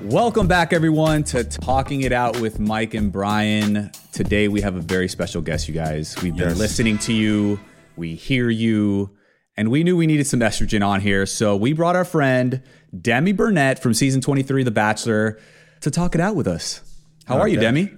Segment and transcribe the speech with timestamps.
[0.00, 3.90] Welcome back, everyone, to Talking It Out with Mike and Brian.
[4.12, 6.16] Today, we have a very special guest, you guys.
[6.22, 6.58] We've been Yes.
[6.58, 7.60] listening to you,
[7.96, 9.10] we hear you,
[9.56, 11.24] and we knew we needed some estrogen on here.
[11.24, 12.62] So we brought our friend,
[13.00, 15.38] Demi Burnett from season 23 of The Bachelor,
[15.80, 16.80] to talk it out with us.
[17.26, 17.90] How are you, Demi?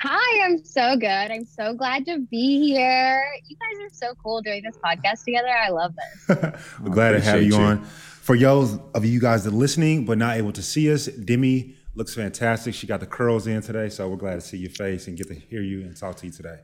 [0.00, 1.06] Hi, I'm so good.
[1.06, 3.22] I'm so glad to be here.
[3.46, 5.48] You guys are so cool doing this podcast together.
[5.48, 6.38] I love this.
[6.80, 7.62] We're glad to have you you.
[7.62, 7.86] on.
[8.22, 11.74] For those of you guys that are listening but not able to see us, Demi
[11.96, 12.72] looks fantastic.
[12.72, 15.26] She got the curls in today, so we're glad to see your face and get
[15.26, 16.60] to hear you and talk to you today.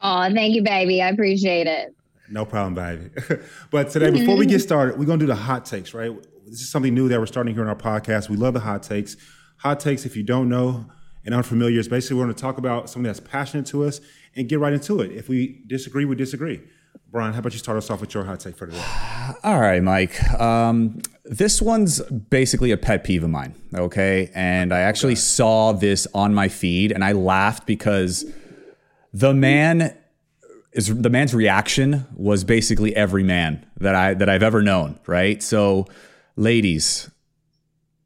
[0.00, 1.02] Oh, thank you, baby.
[1.02, 1.94] I appreciate it.
[2.30, 3.10] No problem, baby.
[3.70, 6.10] but today, before we get started, we're gonna do the hot takes, right?
[6.46, 8.30] This is something new that we're starting here on our podcast.
[8.30, 9.18] We love the hot takes.
[9.58, 10.86] Hot takes, if you don't know
[11.26, 14.00] and unfamiliar, is basically we're gonna talk about something that's passionate to us
[14.34, 15.12] and get right into it.
[15.12, 16.62] If we disagree, we disagree.
[17.10, 18.82] Brian, how about you start us off with your hot take for today?
[19.44, 20.22] All right, Mike.
[20.40, 23.54] Um, this one's basically a pet peeve of mine.
[23.74, 24.30] Okay.
[24.34, 28.24] And I actually saw this on my feed and I laughed because
[29.12, 29.96] the man
[30.72, 35.42] is the man's reaction was basically every man that I that I've ever known, right?
[35.42, 35.86] So,
[36.36, 37.10] ladies,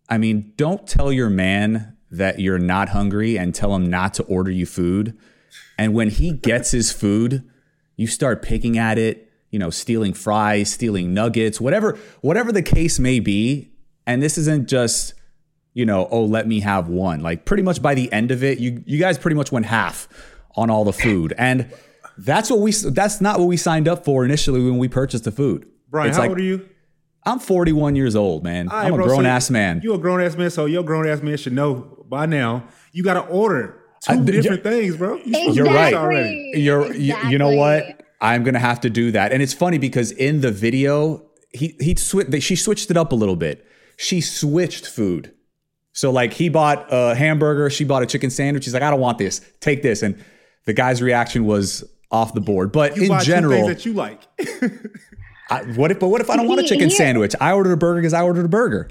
[0.09, 4.23] I mean, don't tell your man that you're not hungry and tell him not to
[4.25, 5.19] order you food.
[5.77, 7.50] And when he gets his food,
[8.01, 12.99] you start picking at it, you know, stealing fries, stealing nuggets, whatever whatever the case
[12.99, 13.73] may be.
[14.07, 15.13] And this isn't just,
[15.75, 17.21] you know, oh, let me have one.
[17.21, 20.09] Like pretty much by the end of it, you you guys pretty much went half
[20.57, 21.35] on all the food.
[21.37, 21.71] And
[22.17, 25.33] that's what we that's not what we signed up for initially when we purchased the
[25.33, 25.67] food.
[25.91, 26.67] Brian, It's how like, old are you?
[27.27, 28.69] I'm 41 years old, man.
[28.69, 29.83] Right, I'm a bro, so grown ass man.
[29.85, 32.65] You a grown ass man, so your grown ass man should know by now.
[32.93, 35.17] You got to order two I- different things, bro.
[35.17, 35.53] Exactly.
[35.55, 35.95] You're right.
[35.95, 36.53] already.
[36.57, 38.03] You're you, you know what?
[38.21, 39.33] I'm gonna have to do that.
[39.33, 43.15] And it's funny because in the video, he he swi- she switched it up a
[43.15, 43.67] little bit.
[43.97, 45.33] She switched food.
[45.93, 48.65] So like he bought a hamburger, she bought a chicken sandwich.
[48.65, 49.41] He's like, I don't want this.
[49.61, 50.03] Take this.
[50.03, 50.23] And
[50.67, 52.73] the guy's reaction was off the board.
[52.73, 54.21] But You in buy two general, things that you like.
[55.51, 57.35] I, what if but what if I don't want a chicken he- sandwich?
[57.41, 58.91] I ordered a burger because I ordered a burger.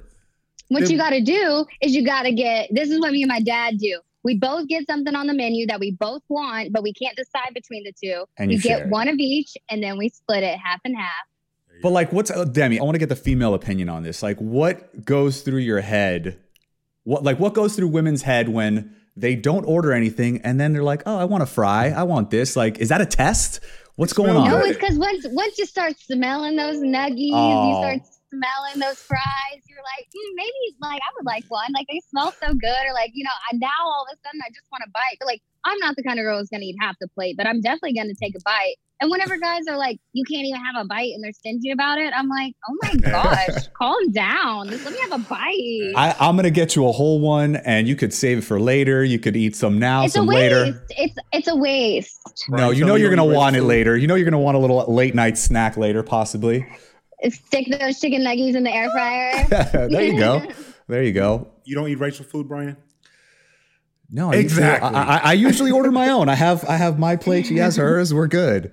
[0.68, 3.30] What you got to do is you got to get this is what me and
[3.30, 4.00] my dad do.
[4.24, 7.54] We both get something on the menu that we both want, but we can't decide
[7.54, 8.26] between the two.
[8.38, 8.92] And we you share get it.
[8.92, 11.26] one of each, and then we split it half and half.
[11.82, 12.80] But like, what's uh, Demi?
[12.80, 14.22] I want to get the female opinion on this.
[14.22, 16.38] Like, what goes through your head?
[17.04, 20.84] What like what goes through women's head when they don't order anything and then they're
[20.84, 21.88] like, "Oh, I want a fry.
[21.90, 23.62] I want this." Like, is that a test?
[23.96, 24.48] What's going on?
[24.50, 27.68] No, it's because once once you start smelling those nuggies, Oh.
[27.70, 29.62] you start smelling those fries.
[29.68, 31.72] You're like, mm, maybe like I would like one.
[31.74, 34.42] Like they smell so good, or like you know, I, now all of a sudden
[34.46, 35.18] I just want to bite.
[35.20, 37.48] But like I'm not the kind of girl who's gonna eat half the plate, but
[37.48, 38.76] I'm definitely gonna take a bite.
[39.02, 42.00] And whenever guys are like, you can't even have a bite, and they're stingy about
[42.00, 44.70] it, I'm like, oh my gosh, calm down.
[44.70, 45.94] Just let me have a bite.
[45.96, 49.04] I, I'm gonna get you a whole one, and you could save it for later.
[49.04, 50.38] You could eat some now, it's a some waste.
[50.38, 50.86] later.
[50.90, 52.20] It's it's a waste.
[52.50, 53.98] No, Brian, you tell know you're gonna want it later.
[53.98, 56.66] You know you're gonna want a little late night snack later, possibly.
[57.30, 59.48] Stick those chicken nuggies in the air fryer.
[59.90, 60.42] there you go.
[60.88, 61.48] There you go.
[61.66, 62.78] You don't eat Rachel food, Brian?
[64.10, 64.90] No, Exactly.
[64.90, 66.30] I, I, I usually order my own.
[66.30, 67.46] I have I have my plate.
[67.46, 68.12] She has hers.
[68.14, 68.72] We're good.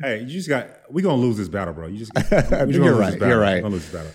[0.00, 0.68] Hey, you just got.
[0.90, 1.86] We're gonna lose this battle, bro.
[1.86, 2.12] You just.
[2.16, 3.54] we just gonna You're lose right, this you're right.
[3.56, 4.12] We're gonna lose this battle.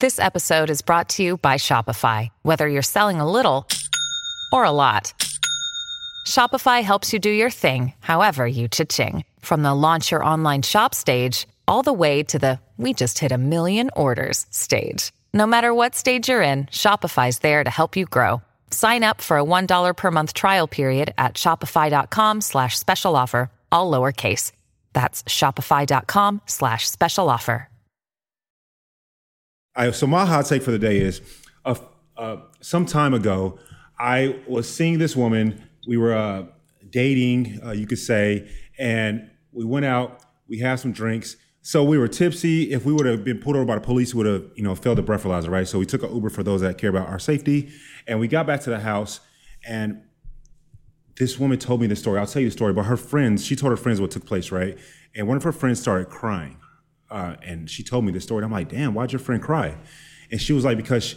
[0.00, 2.28] This episode is brought to you by Shopify.
[2.42, 3.66] Whether you're selling a little
[4.52, 5.12] or a lot,
[6.28, 9.24] Shopify helps you do your thing, however you cha-ching.
[9.40, 13.32] From the launch your online shop stage, all the way to the we just hit
[13.32, 15.10] a million orders stage.
[15.34, 18.40] No matter what stage you're in, Shopify's there to help you grow.
[18.70, 23.90] Sign up for a $1 per month trial period at shopify.com slash special offer, all
[23.90, 24.52] lowercase.
[24.92, 27.68] That's shopify.com slash special offer.
[29.92, 31.20] So my hot take for the day is,
[31.64, 31.76] uh,
[32.16, 33.60] uh, some time ago,
[33.98, 35.64] I was seeing this woman.
[35.86, 36.46] We were uh,
[36.90, 40.24] dating, uh, you could say, and we went out.
[40.48, 41.36] We had some drinks.
[41.68, 42.72] So we were tipsy.
[42.72, 44.74] If we would have been pulled over by the police, we would have, you know,
[44.74, 45.68] failed the breathalyzer, right?
[45.68, 47.70] So we took an Uber for those that care about our safety,
[48.06, 49.20] and we got back to the house,
[49.66, 50.00] and
[51.18, 52.18] this woman told me the story.
[52.18, 52.72] I'll tell you the story.
[52.72, 54.78] But her friends, she told her friends what took place, right?
[55.14, 56.56] And one of her friends started crying.
[57.10, 58.38] Uh, and she told me the story.
[58.38, 59.76] And I'm like, damn, why'd your friend cry?
[60.30, 61.16] And she was like, because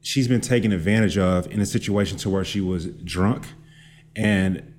[0.00, 3.46] she's been taken advantage of in a situation to where she was drunk
[4.16, 4.74] and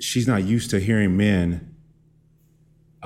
[0.00, 1.75] she's not used to hearing men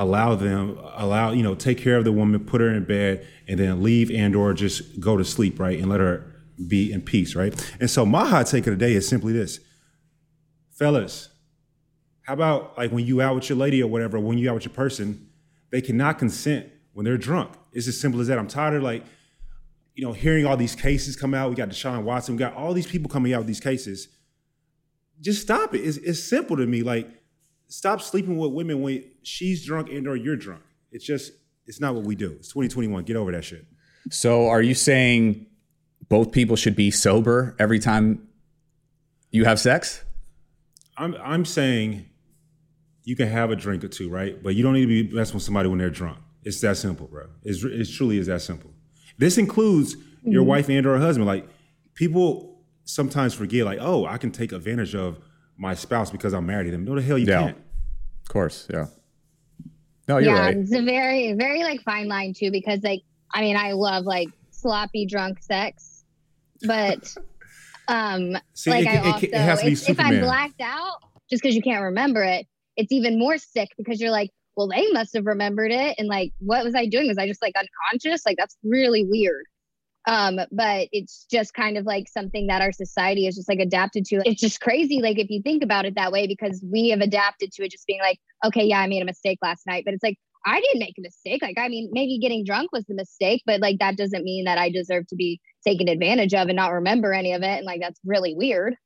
[0.01, 3.59] allow them allow you know take care of the woman put her in bed and
[3.59, 6.25] then leave and or just go to sleep right and let her
[6.69, 9.61] be in peace right and so my hot take of the day is simply this
[10.73, 11.29] fellas
[12.23, 14.65] how about like when you out with your lady or whatever when you out with
[14.65, 15.31] your person
[15.71, 17.53] they cannot consent when they're drunk.
[17.73, 18.39] It's as simple as that.
[18.39, 19.05] I'm tired of like,
[19.95, 21.51] you know, hearing all these cases come out.
[21.51, 22.35] We got Deshaun Watson.
[22.35, 24.09] We got all these people coming out with these cases.
[25.21, 25.79] Just stop it.
[25.79, 26.83] It's, it's simple to me.
[26.83, 27.09] Like,
[27.71, 30.63] stop sleeping with women when she's drunk and or you're drunk.
[30.93, 31.33] It's just,
[31.67, 32.33] it's not what we do.
[32.33, 33.05] It's 2021.
[33.05, 33.67] Get over that shit.
[34.11, 35.47] So are you saying
[36.09, 38.29] both people should be sober every time
[39.31, 40.05] you have sex?
[40.97, 42.07] I'm I'm saying
[43.05, 44.43] you can have a drink or two, right?
[44.43, 46.19] But you don't need to be messing with somebody when they're drunk.
[46.45, 47.27] It's that simple, bro.
[47.43, 48.71] It's, it truly is that simple.
[49.19, 50.33] This includes mm-hmm.
[50.33, 51.27] your wife and or husband.
[51.27, 51.49] Like
[51.95, 55.19] people sometimes forget, like, oh, I can take advantage of
[55.61, 56.85] my spouse because I'm married to them.
[56.85, 57.43] No, the hell you yeah.
[57.43, 57.57] can't.
[57.57, 58.87] Of course, yeah.
[60.09, 60.57] No, you're yeah, right.
[60.57, 63.03] it's a very, very like fine line too, because like,
[63.33, 66.05] I mean, I love like sloppy drunk sex,
[66.63, 67.15] but
[67.89, 70.97] um, See, like it, I also, it, it if I'm blacked out,
[71.29, 72.47] just because you can't remember it,
[72.77, 75.95] it's even more sick because you're like, well, they must have remembered it.
[75.99, 77.07] And like, what was I doing?
[77.07, 78.25] Was I just like unconscious?
[78.27, 79.45] Like, that's really weird.
[80.07, 84.05] Um, but it's just kind of like something that our society is just like adapted
[84.07, 84.23] to.
[84.25, 87.53] It's just crazy, like if you think about it that way, because we have adapted
[87.53, 89.85] to it just being like, okay, yeah, I made a mistake last night.
[89.85, 91.43] But it's like, I didn't make a mistake.
[91.43, 94.57] Like, I mean, maybe getting drunk was the mistake, but like that doesn't mean that
[94.57, 97.59] I deserve to be taken advantage of and not remember any of it.
[97.59, 98.77] And like that's really weird.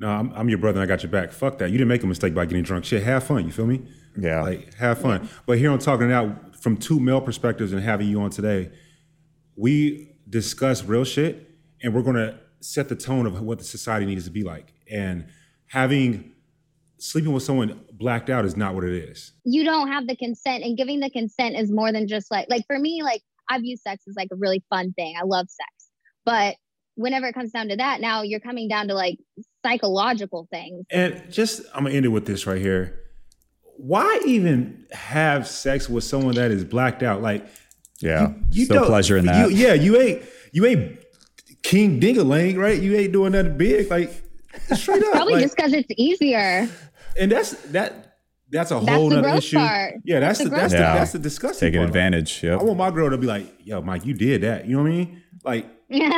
[0.00, 1.30] No, I'm, I'm your brother and I got your back.
[1.30, 1.70] Fuck that.
[1.70, 2.84] You didn't make a mistake by getting drunk.
[2.84, 3.44] Shit, have fun.
[3.46, 3.82] You feel me?
[4.18, 4.42] Yeah.
[4.42, 5.22] Like, have fun.
[5.22, 5.28] Yeah.
[5.46, 8.72] But here I'm talking now from two male perspectives and having you on today,
[9.54, 11.50] we discuss real shit
[11.82, 14.72] and we're going to set the tone of what the society needs to be like.
[14.90, 15.26] And
[15.66, 16.32] having
[16.98, 19.32] sleeping with someone blacked out is not what it is.
[19.44, 22.64] You don't have the consent, and giving the consent is more than just like, like
[22.66, 25.14] for me, like I view sex as like a really fun thing.
[25.20, 25.90] I love sex.
[26.24, 26.56] But
[26.94, 29.18] whenever it comes down to that, now you're coming down to like
[29.64, 30.86] psychological things.
[30.90, 33.00] And just, I'm gonna end it with this right here.
[33.76, 37.20] Why even have sex with someone that is blacked out?
[37.20, 37.46] Like,
[38.00, 39.50] yeah, you, you still pleasure in that.
[39.50, 40.98] You, yeah, you ain't, you ain't
[41.62, 42.80] King Dingaling, right?
[42.80, 44.10] You ain't doing that big, like
[44.74, 45.12] straight up.
[45.12, 46.68] Probably like, just because it's easier.
[47.18, 48.02] And that's that.
[48.50, 49.56] That's a whole that's other issue.
[49.56, 49.94] Part.
[50.04, 50.78] Yeah, that's, that's the, that's, yeah.
[50.92, 51.66] the that's the disgusting.
[51.66, 51.88] Taking part.
[51.88, 52.42] advantage.
[52.42, 54.82] Yeah, I want my girl to be like, "Yo, Mike, you did that." You know
[54.82, 55.22] what I mean?
[55.44, 56.10] Like, you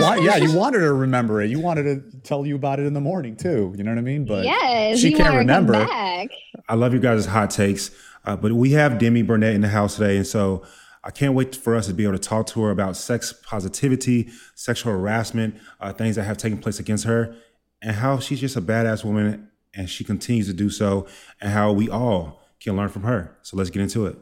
[0.00, 1.50] want, yeah, you wanted her to remember it.
[1.50, 3.74] You wanted to tell you about it in the morning too.
[3.76, 4.24] You know what I mean?
[4.24, 5.74] But yes, she can't remember.
[5.76, 7.90] I love you guys' hot takes,
[8.24, 10.64] uh, but we have Demi Burnett in the house today, and so
[11.04, 14.30] I can't wait for us to be able to talk to her about sex positivity,
[14.54, 17.36] sexual harassment, uh, things that have taken place against her,
[17.82, 21.06] and how she's just a badass woman, and she continues to do so,
[21.40, 23.36] and how we all can learn from her.
[23.42, 24.16] So let's get into it.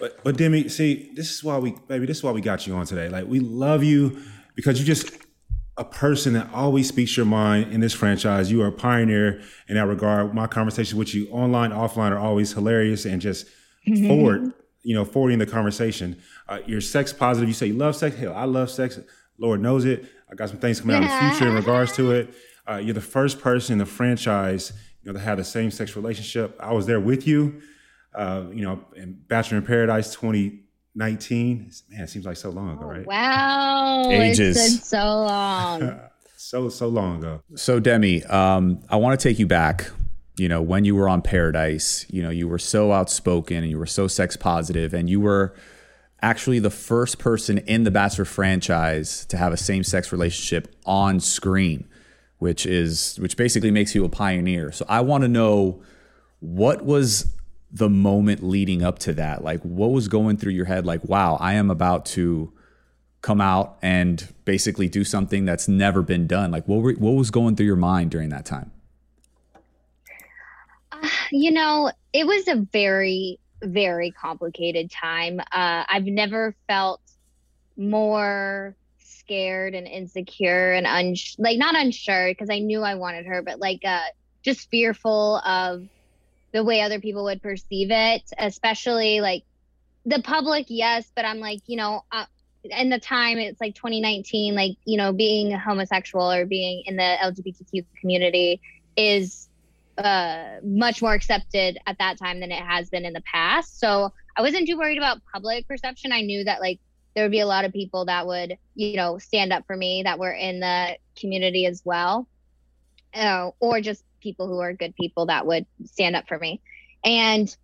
[0.00, 2.74] But but Demi, see, this is why we, baby, this is why we got you
[2.74, 3.08] on today.
[3.08, 4.18] Like we love you
[4.54, 5.10] because you're just
[5.78, 8.50] a person that always speaks your mind in this franchise.
[8.50, 10.34] You are a pioneer in that regard.
[10.34, 13.46] My conversations with you, online, offline, are always hilarious and just
[14.06, 14.54] forward,
[14.86, 16.16] you know, forwarding the conversation.
[16.48, 17.48] Uh, you're sex positive.
[17.48, 18.16] You say you love sex.
[18.16, 18.98] Hell, I love sex.
[19.38, 20.06] Lord knows it.
[20.30, 22.34] I got some things coming out in the future in regards to it.
[22.68, 24.72] Uh, you're the first person in the franchise,
[25.02, 26.56] you know, to have the same sex relationship.
[26.58, 27.60] I was there with you
[28.16, 31.70] uh, you know, in Bachelor in Paradise 2019.
[31.90, 33.06] Man, it seems like so long ago, oh, right?
[33.06, 34.10] Wow.
[34.10, 34.56] Ages.
[34.56, 36.00] It's been so long.
[36.36, 37.42] so, so long ago.
[37.54, 39.90] So, Demi, um, I want to take you back.
[40.38, 43.78] You know, when you were on Paradise, you know, you were so outspoken and you
[43.78, 45.54] were so sex positive and you were
[46.20, 51.20] actually the first person in the Bachelor franchise to have a same sex relationship on
[51.20, 51.88] screen,
[52.38, 54.72] which is which basically makes you a pioneer.
[54.72, 55.82] So I want to know
[56.40, 57.34] what was
[57.70, 59.42] the moment leading up to that?
[59.42, 60.86] Like, what was going through your head?
[60.86, 62.52] Like, wow, I am about to
[63.22, 66.50] come out and basically do something that's never been done.
[66.50, 68.70] Like, what were, what was going through your mind during that time?
[71.30, 75.40] You know, it was a very, very complicated time.
[75.40, 77.00] Uh, I've never felt
[77.76, 83.42] more scared and insecure and uns- like not unsure because I knew I wanted her,
[83.42, 84.00] but like uh,
[84.44, 85.82] just fearful of
[86.52, 89.44] the way other people would perceive it, especially like
[90.04, 92.26] the public, yes, but I'm like, you know, uh,
[92.64, 97.02] in the time it's like 2019, like, you know, being homosexual or being in the
[97.02, 98.60] LGBTQ community
[98.96, 99.45] is
[99.98, 103.80] uh, much more accepted at that time than it has been in the past.
[103.80, 106.12] So I wasn't too worried about public perception.
[106.12, 106.80] I knew that like
[107.14, 110.02] there would be a lot of people that would, you know, stand up for me
[110.02, 112.28] that were in the community as well.
[113.14, 116.60] Uh, or just people who are good people that would stand up for me.
[117.04, 117.54] And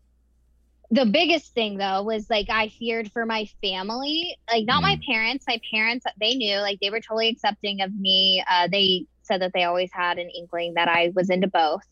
[0.91, 4.89] the biggest thing though was like I feared for my family, like not mm.
[4.89, 5.45] my parents.
[5.49, 8.43] My parents, they knew, like they were totally accepting of me.
[8.49, 11.83] Uh, they said that they always had an inkling that I was into both.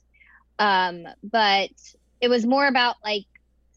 [0.61, 1.71] Um, but
[2.21, 3.27] it was more about like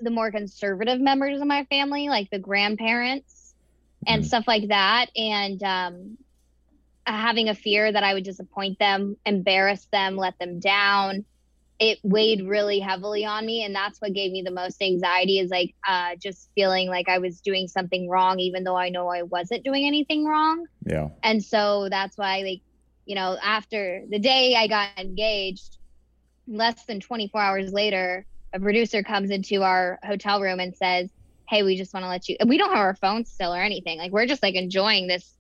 [0.02, 3.56] the more conservative members of my family, like the grandparents
[4.08, 4.26] and Mm.
[4.26, 5.08] stuff like that.
[5.16, 6.18] And um,
[7.06, 11.26] having a fear that I would disappoint them, embarrass them, let them down.
[11.80, 13.64] It weighed really heavily on me.
[13.64, 17.20] And that's what gave me the most anxiety is like uh, just feeling like I
[17.20, 20.66] was doing something wrong, even though I know I wasn't doing anything wrong.
[20.86, 21.10] Yeah.
[21.24, 22.62] And so that's why, like,
[23.06, 25.78] you know, after the day I got engaged,
[26.48, 31.10] less than 24 hours later, a producer comes into our hotel room and says,
[31.50, 33.98] Hey, we just want to let you, we don't have our phones still or anything.
[33.98, 35.34] Like, we're just like enjoying this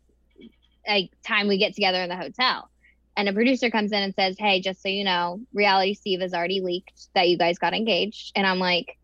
[0.87, 2.69] like time we get together in the hotel.
[3.15, 6.33] And a producer comes in and says, Hey, just so you know, Reality Steve has
[6.33, 8.31] already leaked that you guys got engaged.
[8.35, 8.97] And I'm like,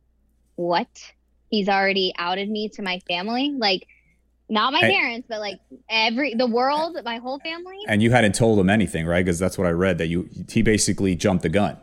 [0.56, 0.90] What?
[1.50, 3.56] He's already outed me to my family?
[3.58, 3.88] Like,
[4.50, 7.78] not my parents, but like every the world, my whole family.
[7.88, 9.24] And you hadn't told him anything, right?
[9.24, 11.78] Because that's what I read that you he basically jumped the gun.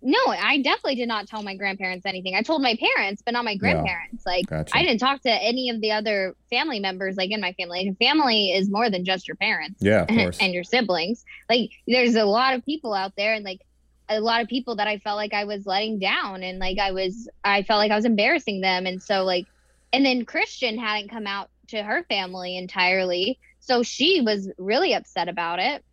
[0.00, 2.36] No, I definitely did not tell my grandparents anything.
[2.36, 4.24] I told my parents, but not my grandparents.
[4.24, 4.76] Like Gotcha.
[4.76, 7.80] I didn't talk to any of the other family members like in my family.
[7.80, 9.78] And family is more than just your parents.
[9.80, 10.38] Yeah, of course.
[10.40, 11.24] and your siblings.
[11.50, 13.60] Like there's a lot of people out there and like
[14.08, 16.92] a lot of people that I felt like I was letting down and like I
[16.92, 19.46] was I felt like I was embarrassing them and so like
[19.92, 23.38] and then Kristian hadn't come out to her family entirely.
[23.58, 25.84] So she was really upset about it.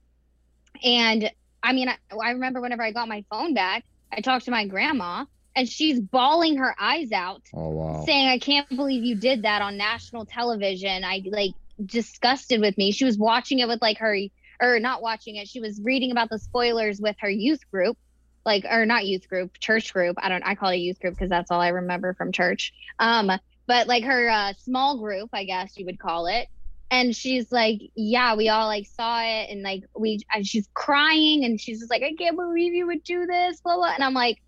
[0.83, 1.31] And
[1.63, 3.83] I mean I, I remember whenever I got my phone back,
[4.15, 8.03] I talked to my grandma and she's bawling her eyes out oh wow.
[8.05, 11.03] saying, I can't believe you did that on national television.
[11.03, 11.51] I like
[11.83, 12.91] disgusted with me.
[12.91, 14.17] She was watching it with like her,
[14.61, 15.47] or not watching it.
[15.47, 17.97] She was reading about the spoilers with her youth group,
[18.45, 20.17] like, or not youth group, church group.
[20.19, 22.73] I don't, I call it youth group because that's all I remember from church.
[22.99, 23.31] Um,
[23.67, 26.47] but like her uh, small group, I guess you would call it.
[26.91, 31.43] And she's like, yeah, we all like saw it, and like we, and she's crying,
[31.43, 33.93] and she's just like, I can't believe you would do this, blah blah.
[33.93, 34.41] And I'm like,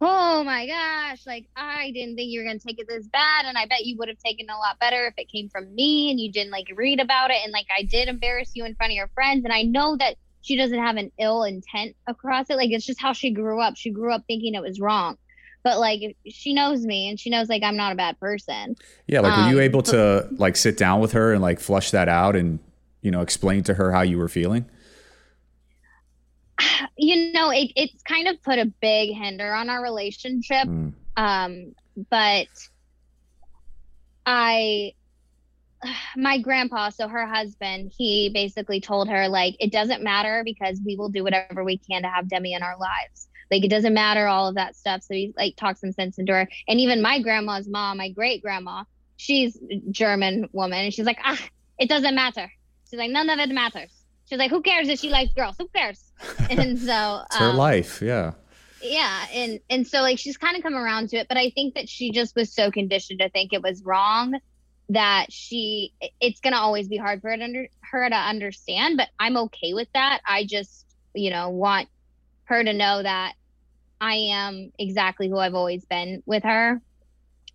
[0.00, 3.58] oh my gosh, like I didn't think you were gonna take it this bad, and
[3.58, 6.20] I bet you would have taken a lot better if it came from me and
[6.20, 8.96] you didn't like read about it, and like I did embarrass you in front of
[8.96, 12.70] your friends, and I know that she doesn't have an ill intent across it, like
[12.70, 13.76] it's just how she grew up.
[13.76, 15.16] She grew up thinking it was wrong,
[15.64, 18.76] but like she knows me, and she knows like I'm not a bad person.
[19.08, 21.90] Yeah, like were you Um, able to like sit down with her and like flush
[21.90, 22.60] that out and
[23.00, 24.66] you know explain to her how you were feeling?
[26.96, 30.68] You know, it, it's kind of put a big hinder on our relationship.
[30.68, 30.92] Mm.
[31.16, 31.74] um
[32.10, 32.46] but
[34.26, 34.92] i
[36.16, 40.96] my grandpa so her husband he basically told her like it doesn't matter because we
[40.96, 44.26] will do whatever we can to have demi in our lives like it doesn't matter
[44.26, 45.02] all of that stuff.
[45.02, 46.48] So he like talks some sense into her.
[46.68, 48.84] And even my grandma's mom my great grandma
[49.16, 50.84] she's a german woman.
[50.84, 51.40] And she's like ah
[51.78, 52.50] it doesn't matter.
[52.90, 53.92] She's like none of it matters.
[54.28, 55.56] She's like who cares if she likes girls?
[55.58, 56.02] Who cares?
[56.50, 58.32] And so It's her um, life, yeah.
[58.82, 61.74] yeah and and so like she's kind of come around to it but i think
[61.74, 64.34] that she just was so conditioned to think it was wrong
[64.90, 68.98] that she it's going to always be hard for her to, under, her to understand
[68.98, 70.20] but i'm okay with that.
[70.26, 70.84] I just
[71.14, 71.88] you know want
[72.44, 73.34] her to know that
[74.00, 76.80] i am exactly who i've always been with her.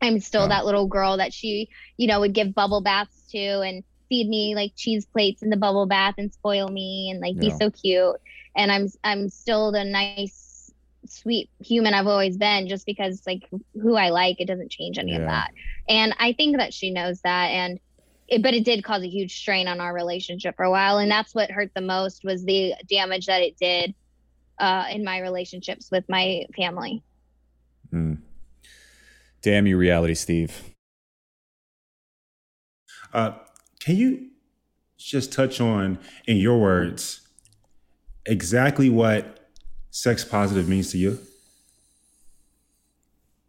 [0.01, 0.49] I'm still Yeah.
[0.49, 4.55] that little girl that she you know would give bubble baths to and feed me
[4.55, 8.15] like cheese plates in the bubble bath and spoil me and like be so cute.
[8.55, 10.71] And i'm i'm still the nice
[11.05, 13.43] sweet human i've always been just because like
[13.73, 15.51] who i like it doesn't change any of that.
[15.87, 17.79] And i think that she knows that and
[18.27, 21.09] it, but it did cause a huge strain on our relationship for a while and
[21.11, 23.95] that's what hurt the most was the damage that it did
[24.59, 27.03] uh, in my relationships with my family
[27.93, 28.19] Mm.
[29.41, 30.75] Damn you, reality, Steve.
[33.13, 33.31] Uh,
[33.79, 34.29] can you
[34.97, 35.97] just touch on,
[36.27, 37.21] in your words,
[38.25, 39.49] exactly what
[39.91, 41.19] sex positive means to you?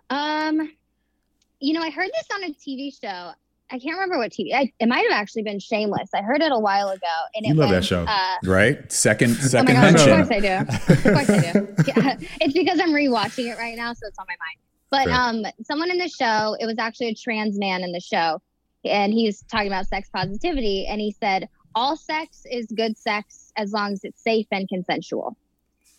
[0.08, 0.72] Um,
[1.60, 3.32] you know, I heard this on a TV show.
[3.72, 4.52] I can't remember what TV.
[4.54, 6.10] I, it might have actually been Shameless.
[6.14, 8.04] I heard it a while ago, and You it love that was, show.
[8.08, 8.90] Uh, Right?
[8.90, 11.08] Second oh my second gosh, of course I do.
[11.08, 11.68] Of course I do.
[11.86, 14.58] Yeah, it's because I'm rewatching it right now, so it's on my mind.
[14.90, 15.46] But Sure.
[15.46, 18.40] um, someone in the show, it was actually a trans man in the show,
[18.84, 23.52] and he was talking about sex positivity, and he said all sex is good sex
[23.56, 25.36] as long as it's safe and consensual.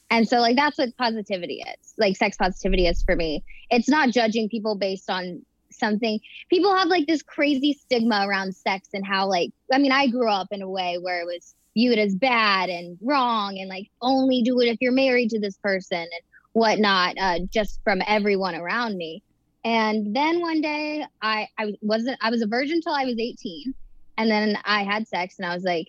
[0.10, 1.94] And so, like, that's what positivity is.
[1.98, 3.46] Like, sex positivity is for me.
[3.70, 5.46] It's not judging people based on
[5.82, 6.20] something.
[6.50, 10.30] People have like this crazy stigma around sex and how, like, I mean, I grew
[10.30, 14.42] up in a way where it was viewed as bad and wrong and like only
[14.42, 16.22] do it if you're married to this person and
[16.54, 19.24] whatnot, uh, just from everyone around me.
[19.64, 23.74] And then one day I, I wasn't, I was a virgin until I was 18.
[24.18, 25.88] And then I had sex and I was like,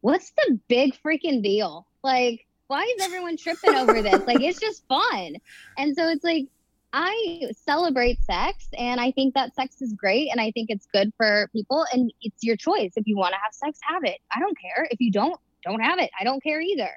[0.00, 1.86] what's the big freaking deal?
[2.02, 4.26] Like, why is everyone tripping over this?
[4.26, 5.36] Like, it's just fun.
[5.78, 6.46] And so it's like,
[6.92, 11.12] I celebrate sex and I think that sex is great and I think it's good
[11.16, 12.92] for people and it's your choice.
[12.96, 14.18] If you want to have sex, have it.
[14.34, 14.86] I don't care.
[14.90, 16.10] If you don't, don't have it.
[16.20, 16.90] I don't care either.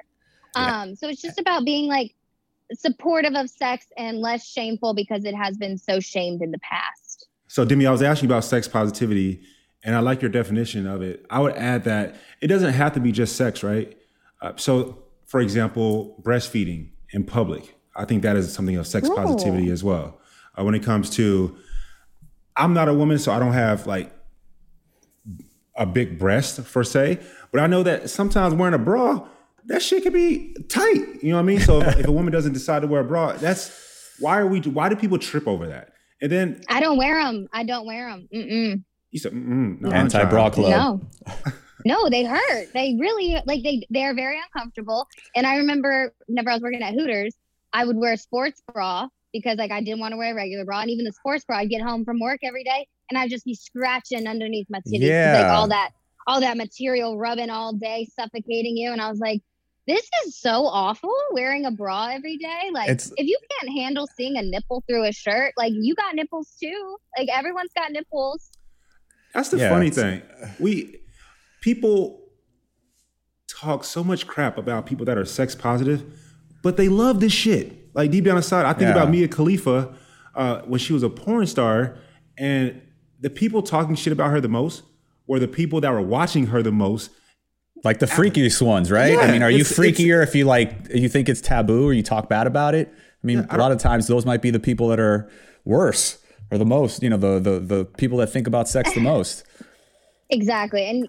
[0.56, 0.82] Yeah.
[0.82, 2.14] Um, so it's just about being like
[2.74, 7.28] supportive of sex and less shameful because it has been so shamed in the past.
[7.48, 9.44] So, Demi, I was asking about sex positivity,
[9.84, 11.26] and I like your definition of it.
[11.30, 13.96] I would add that it doesn't have to be just sex, right?
[14.42, 17.75] Uh, so, for example, breastfeeding in public.
[17.96, 19.16] I think that is something of sex Ooh.
[19.16, 20.20] positivity as well.
[20.58, 21.58] Uh, when it comes to,
[22.56, 24.12] I'm not a woman, so I don't have like
[25.76, 27.20] a big breast per se,
[27.52, 29.28] but I know that sometimes wearing a bra,
[29.66, 31.24] that shit can be tight.
[31.24, 31.60] You know what I mean?
[31.60, 34.62] So if, if a woman doesn't decide to wear a bra, that's why are we?
[34.62, 35.94] Why do people trip over that?
[36.22, 37.48] And then I don't wear them.
[37.52, 38.30] I don't wear them.
[38.34, 38.84] Mm-mm.
[39.12, 40.70] you said, mm, no, Anti bra club.
[40.72, 41.34] No.
[41.86, 42.72] no, they hurt.
[42.74, 45.08] They really like they they're very uncomfortable.
[45.36, 47.36] And I remember whenever I was working at Hooters,
[47.76, 50.64] I would wear a sports bra because like I didn't want to wear a regular
[50.66, 50.80] bra.
[50.82, 53.44] And even the sports bra, I'd get home from work every day and I'd just
[53.46, 55.10] be scratching underneath my titties.
[55.12, 55.90] 'cause, Like all that
[56.28, 58.92] all that material rubbing all day, suffocating you.
[58.92, 59.42] And I was like,
[59.88, 62.62] this is so awful wearing a bra every day.
[62.74, 66.16] Like It's- if you can't handle seeing a nipple through a shirt, like you got
[66.16, 66.98] nipples too.
[67.18, 68.50] Like everyone's got nipples.
[69.36, 70.22] That's the Yeah, funny thing.
[70.60, 71.02] We
[71.62, 72.22] people
[73.48, 76.04] talk so much crap about people that are sex positive,
[76.66, 77.94] but they love this shit.
[77.94, 78.94] Like deep down inside, I think Yeah.
[78.94, 79.94] about Mia Khalifa
[80.34, 81.96] uh, when she was a porn star,
[82.38, 82.82] and
[83.22, 84.82] the people talking shit about her the most
[85.28, 87.12] were the people that were watching her the most.
[87.84, 89.18] Like the freakiest ones, right?
[89.18, 91.94] I mean, are you it's- it's- freakier if you like you think it's taboo or
[91.94, 92.88] you talk bad about it?
[93.24, 95.30] I mean, I a lot of times those might be the people that are
[95.66, 96.18] worse
[96.52, 99.44] or the most, you know, the the the people that think about sex the most.
[100.32, 100.86] Exactly.
[100.90, 101.08] And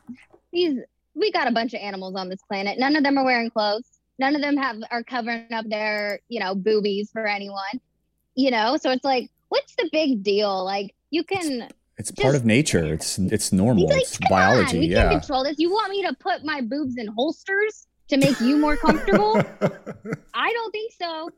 [0.53, 0.79] these
[1.15, 2.79] we got a bunch of animals on this planet.
[2.79, 3.85] None of them are wearing clothes.
[4.19, 7.81] None of them have are covering up their, you know, boobies for anyone.
[8.35, 10.65] You know, so it's like, what's the big deal?
[10.65, 11.69] Like you can
[11.99, 12.93] It's part Just- of nature.
[12.93, 13.89] It's it's normal.
[13.89, 14.77] like, it's come biology.
[14.77, 15.09] on, we yeah.
[15.09, 15.59] can't control this.
[15.59, 19.37] You want me to put my boobs in holsters to make you more comfortable?
[20.35, 21.31] I don't think so.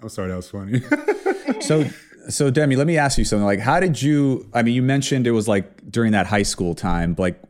[0.00, 0.82] I'm sorry, that was funny.
[1.60, 1.84] So
[2.28, 3.44] so Demi, let me ask you something.
[3.46, 4.48] Like, how did you?
[4.52, 7.14] I mean, you mentioned it was like during that high school time.
[7.18, 7.40] Like,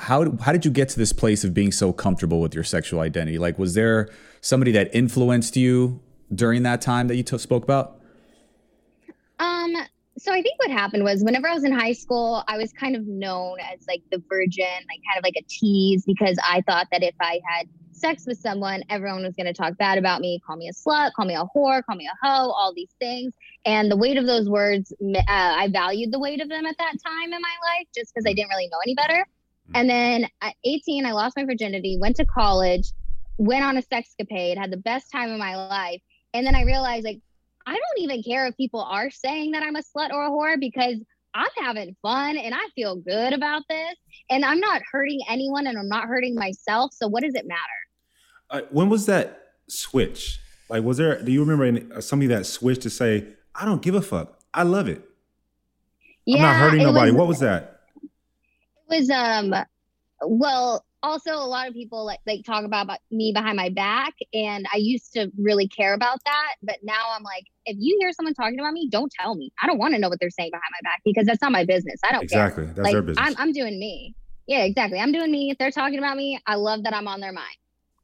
[0.00, 3.00] how how did you get to this place of being so comfortable with your sexual
[3.00, 3.38] identity?
[3.38, 4.08] Like, was there
[4.40, 6.00] somebody that influenced you
[6.34, 8.00] during that time that you t- spoke about?
[9.38, 9.74] Um,
[10.18, 12.96] so I think what happened was whenever I was in high school, I was kind
[12.96, 16.88] of known as like the virgin, like kind of like a tease, because I thought
[16.90, 20.40] that if I had sex with someone, everyone was going to talk bad about me,
[20.46, 23.34] call me a slut, call me a whore, call me a hoe, all these things.
[23.64, 26.94] And the weight of those words, uh, I valued the weight of them at that
[27.04, 29.26] time in my life just because I didn't really know any better.
[29.74, 32.92] And then at 18, I lost my virginity, went to college,
[33.36, 36.00] went on a sexcapade, had the best time of my life.
[36.34, 37.20] And then I realized, like,
[37.66, 40.58] I don't even care if people are saying that I'm a slut or a whore
[40.58, 40.96] because
[41.34, 43.94] I'm having fun and I feel good about this.
[44.30, 46.92] And I'm not hurting anyone and I'm not hurting myself.
[46.94, 47.60] So what does it matter?
[48.50, 50.40] uh, when was that switch?
[50.68, 51.22] Like, was there?
[51.22, 54.38] Do you remember any, uh, somebody that switched to say, "I don't give a fuck.
[54.52, 55.02] I love it.
[56.28, 57.77] I'm not hurting nobody." Was, what was that?
[58.88, 59.54] It was um
[60.20, 64.14] well, also a lot of people like like talk about, about me behind my back
[64.32, 68.12] and I used to really care about that, but now I'm like if you hear
[68.12, 69.52] someone talking about me, don't tell me.
[69.62, 71.64] I don't want to know what they're saying behind my back because that's not my
[71.64, 72.00] business.
[72.02, 72.46] I don't care.
[72.46, 72.66] Exactly.
[72.66, 73.26] That's like their business.
[73.26, 74.14] I'm, I'm doing me.
[74.46, 74.98] Yeah, exactly.
[74.98, 75.50] I'm doing me.
[75.50, 77.56] If they're talking about me, I love that I'm on their mind.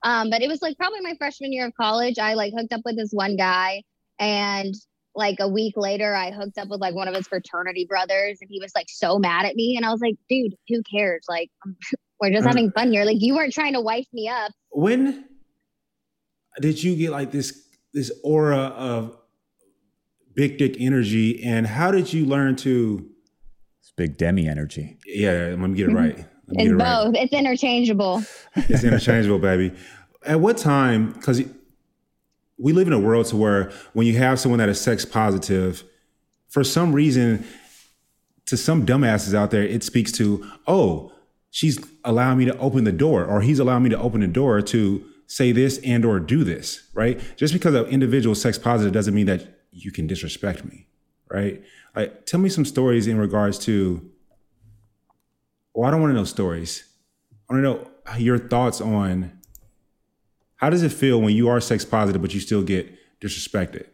[0.02, 2.18] Um, but it was like probably my freshman year of college.
[2.18, 3.82] I like hooked up with this one guy,
[4.18, 4.74] and
[5.16, 8.48] like a week later, I hooked up with like one of his fraternity brothers, and
[8.50, 9.76] he was like so mad at me.
[9.76, 11.24] And I was like, dude, who cares?
[11.28, 11.50] Like,
[12.20, 13.04] we're just Uh, having fun here.
[13.04, 14.52] Like, you weren't trying to wife me up.
[14.70, 15.24] when
[16.60, 17.60] did you get like this
[17.92, 19.16] this aura of
[20.34, 23.08] big dick energy, and how did you learn to?
[23.80, 24.98] It's big Demi energy.
[25.06, 26.16] Yeah, I'm gonna get it right.
[26.16, 27.04] Let me It's get it right.
[27.04, 27.14] both.
[27.16, 28.22] It's interchangeable.
[28.56, 29.72] It's interchangeable, baby.
[30.26, 31.12] At what time?
[31.12, 31.42] Because
[32.58, 35.84] we live in a world to where when you have someone that is sex positive,
[36.48, 37.44] for some reason,
[38.46, 41.12] to some dumbasses out there, it speaks to, oh,
[41.50, 44.60] she's allowing me to open the door, or he's allowing me to open the door
[44.60, 47.20] to say this and or do this, right?
[47.36, 50.86] Just because an individual sex positive doesn't mean that you can disrespect me,
[51.30, 51.62] right?
[51.96, 54.10] Like, tell me some stories in regards to.
[55.72, 56.84] Well, I don't want to know stories.
[57.48, 59.32] I want to know your thoughts on
[60.56, 63.86] how does it feel when you are sex positive but you still get disrespected?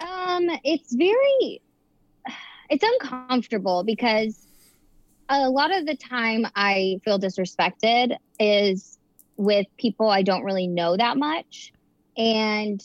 [0.00, 1.62] Um, it's very,
[2.68, 4.46] it's uncomfortable because
[5.28, 8.98] a lot of the time I feel disrespected is
[9.36, 11.72] with people I don't really know that much.
[12.16, 12.82] And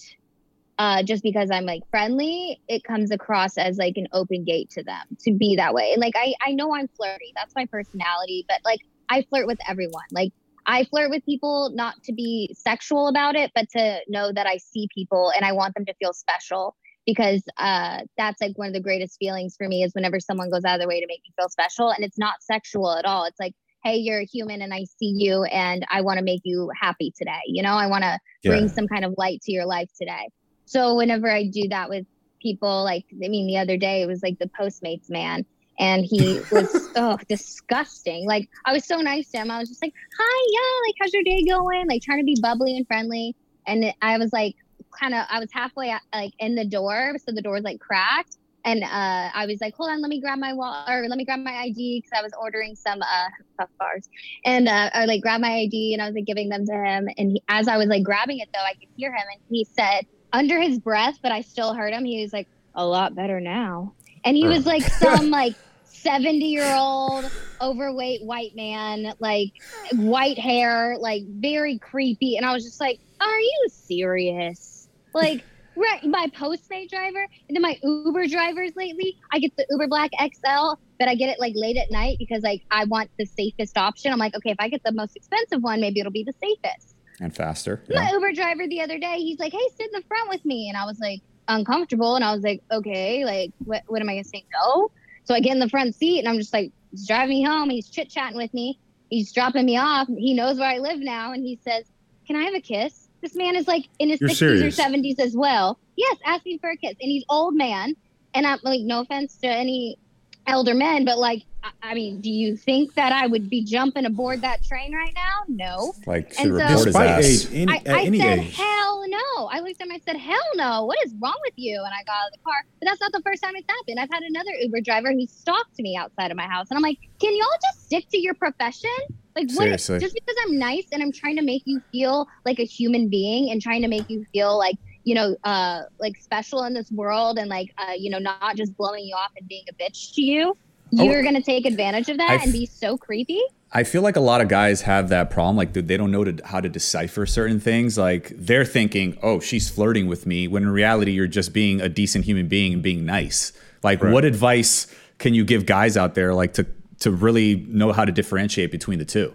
[0.78, 4.84] uh, just because I'm like friendly, it comes across as like an open gate to
[4.84, 5.92] them to be that way.
[5.92, 7.34] And like I, I know I'm flirty.
[7.36, 10.06] That's my personality, but like I flirt with everyone.
[10.12, 10.32] Like
[10.70, 14.58] I flirt with people not to be sexual about it, but to know that I
[14.58, 16.76] see people and I want them to feel special
[17.08, 20.64] because uh, that's like one of the greatest feelings for me is whenever someone goes
[20.64, 23.26] out of their way to make me feel special and it's not sexual at all.
[23.26, 23.54] It's like,
[23.84, 27.12] hey, you're a human and I see you and I want to make you happy
[27.18, 27.42] today.
[27.48, 28.52] You know, I want to yeah.
[28.52, 30.30] bring some kind of light to your life today.
[30.66, 32.06] So whenever I do that with
[32.44, 35.48] people, like, I mean, the other day it was like the Postmates man
[35.80, 38.28] and he was oh disgusting.
[38.28, 39.50] Like I was so nice to him.
[39.50, 42.38] I was just like, "Hi, yeah, like how's your day going?" Like trying to be
[42.42, 43.36] bubbly and friendly.
[43.66, 44.56] And I was like,
[45.00, 48.38] kind of, I was halfway like in the door, so the door was like cracked.
[48.66, 48.88] And uh,
[49.34, 51.54] I was like, hold on, let me grab my wall or let me grab my
[51.54, 54.10] ID because I was ordering some uh, puff bars.
[54.44, 57.08] And uh, I like grabbed my ID and I was like giving them to him.
[57.18, 59.66] And he, as I was like grabbing it though, I could hear him and he
[59.66, 62.04] said under his breath, but I still heard him.
[62.04, 63.94] He was like, a lot better now.
[64.26, 65.56] And he was like some like
[66.02, 67.30] 70 year old
[67.62, 69.54] overweight white man, like
[69.94, 72.38] white hair, like very creepy.
[72.38, 74.88] And I was just like, are you serious?
[75.14, 75.44] Like,
[75.76, 80.12] right, my Postmate driver and then my Uber drivers lately, I get the Uber Black
[80.20, 83.78] XL, but I get it like late at night because like I want the safest
[83.78, 84.12] option.
[84.12, 86.96] I'm like, okay, if I get the most expensive one, maybe it'll be the safest.
[87.20, 87.84] And faster.
[87.88, 88.02] Yeah.
[88.02, 90.70] My Uber driver the other day, he's like, hey, sit in the front with me.
[90.70, 92.16] And I was like, uncomfortable.
[92.16, 94.46] And I was like, okay, like, what, what am I going to say?
[94.54, 94.92] No.
[95.30, 97.70] So I get in the front seat and I'm just like, he's driving me home.
[97.70, 98.80] He's chit chatting with me.
[99.12, 100.08] He's dropping me off.
[100.08, 101.34] He knows where I live now.
[101.34, 101.86] And he says,
[102.26, 103.10] Can I have a kiss?
[103.22, 104.80] This man is like in his You're 60s serious.
[104.80, 105.78] or 70s as well.
[105.98, 106.96] Yes, asking for a kiss.
[107.00, 107.96] And he's old man.
[108.34, 110.00] And I'm like, no offense to any
[110.48, 111.44] elder men, but like,
[111.82, 115.44] I mean, do you think that I would be jumping aboard that train right now?
[115.48, 115.94] No.
[116.06, 117.26] Like, should and report so, his ass.
[117.26, 118.56] Age, any, I, I said, age.
[118.56, 119.48] hell no.
[119.48, 120.86] I looked at him, I said, hell no.
[120.86, 121.78] What is wrong with you?
[121.78, 122.64] And I got out of the car.
[122.80, 124.00] But that's not the first time it's happened.
[124.00, 126.68] I've had another Uber driver, who stalked me outside of my house.
[126.70, 128.90] And I'm like, can y'all just stick to your profession?
[129.36, 132.66] Like, what, just because I'm nice and I'm trying to make you feel like a
[132.66, 136.74] human being and trying to make you feel like, you know, uh, like special in
[136.74, 139.74] this world and like, uh, you know, not just blowing you off and being a
[139.74, 140.56] bitch to you
[140.98, 143.42] Oh, you're oh, going to take advantage of that f- and be so creepy.
[143.72, 145.56] I feel like a lot of guys have that problem.
[145.56, 147.98] Like they don't know to, how to decipher certain things.
[147.98, 151.90] Like they're thinking, "Oh, she's flirting with me," when in reality, you're just being a
[151.90, 153.54] decent human being and being nice.
[153.84, 154.12] Like, right.
[154.12, 154.88] what advice
[155.20, 156.66] can you give guys out there, like to
[157.02, 159.34] to really know how to differentiate between the two?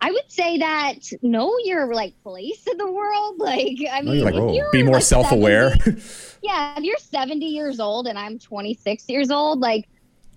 [0.00, 3.36] I would say that know your like place in the world.
[3.48, 5.74] Like, I mean, like, be more like self aware.
[6.42, 9.88] yeah, if you're 70 years old and I'm 26 years old, like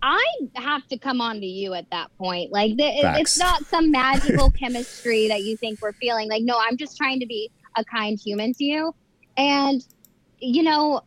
[0.01, 0.23] I
[0.55, 2.51] have to come on to you at that point.
[2.51, 2.85] Like the,
[3.19, 6.29] it's not some magical chemistry that you think we're feeling.
[6.29, 8.95] Like no, I'm just trying to be a kind human to you.
[9.35, 9.85] And
[10.39, 11.01] you know,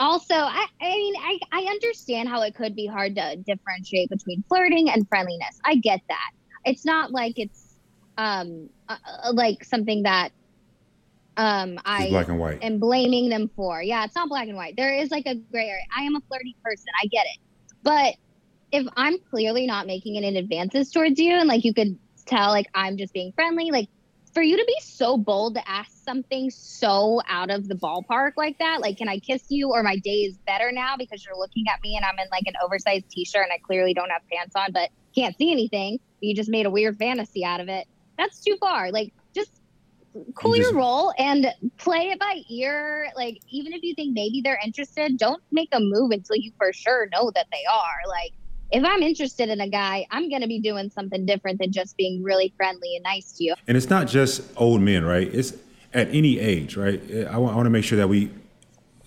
[0.00, 4.42] also I I mean I I understand how it could be hard to differentiate between
[4.48, 5.60] flirting and friendliness.
[5.64, 6.30] I get that.
[6.64, 7.67] It's not like it's
[8.18, 10.32] um uh, uh like something that
[11.38, 12.58] um I black and white.
[12.62, 13.80] am blaming them for.
[13.80, 14.74] Yeah, it's not black and white.
[14.76, 15.82] There is like a gray area.
[15.96, 16.86] I am a flirty person.
[17.00, 17.38] I get it.
[17.82, 18.14] But
[18.72, 22.66] if I'm clearly not making any advances towards you and like you could tell like
[22.74, 23.88] I'm just being friendly, like
[24.34, 28.58] for you to be so bold to ask something so out of the ballpark like
[28.58, 31.64] that, like can I kiss you or my day is better now because you're looking
[31.72, 34.54] at me and I'm in like an oversized t-shirt and I clearly don't have pants
[34.56, 36.00] on but can't see anything.
[36.20, 37.86] You just made a weird fantasy out of it.
[38.18, 38.90] That's too far.
[38.90, 39.60] Like just
[40.34, 43.10] cool you your role and play it by ear.
[43.16, 46.72] Like, even if you think maybe they're interested, don't make a move until you for
[46.72, 48.08] sure know that they are.
[48.08, 48.32] Like,
[48.70, 51.96] if I'm interested in a guy, I'm going to be doing something different than just
[51.96, 53.54] being really friendly and nice to you.
[53.66, 55.32] And it's not just old men, right?
[55.32, 55.54] It's
[55.94, 57.00] at any age, right?
[57.30, 58.30] I want, I want to make sure that we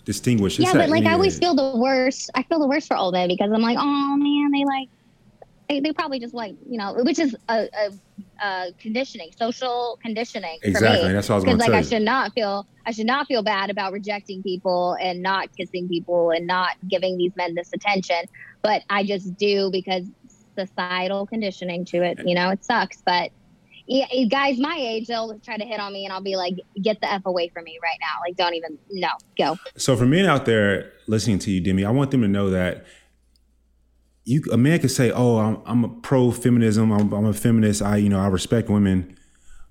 [0.03, 0.57] distinguish.
[0.57, 1.41] yeah, but like I always age.
[1.41, 2.31] feel the worst.
[2.33, 4.89] I feel the worst for old men because I'm like, oh man, they like
[5.71, 10.59] they, they probably just like you know, which is a, a, a conditioning, social conditioning.
[10.63, 13.27] Exactly, that's what I was going to like I should not feel I should not
[13.27, 17.71] feel bad about rejecting people and not kissing people and not giving these men this
[17.73, 18.25] attention,
[18.61, 20.05] but I just do because
[20.57, 22.19] societal conditioning to it.
[22.25, 23.31] You know, it sucks, but
[23.87, 27.01] yeah, guys my age, they'll try to hit on me and I'll be like, get
[27.01, 28.21] the F away from me right now.
[28.25, 29.57] Like, don't even, no, go.
[29.75, 32.85] So, for men out there listening to you, Demi, I want them to know that
[34.31, 36.91] you a man could say, "Oh, I'm, I'm a pro feminism.
[36.91, 37.81] I'm, I'm, a feminist.
[37.81, 39.17] I you know I respect women,"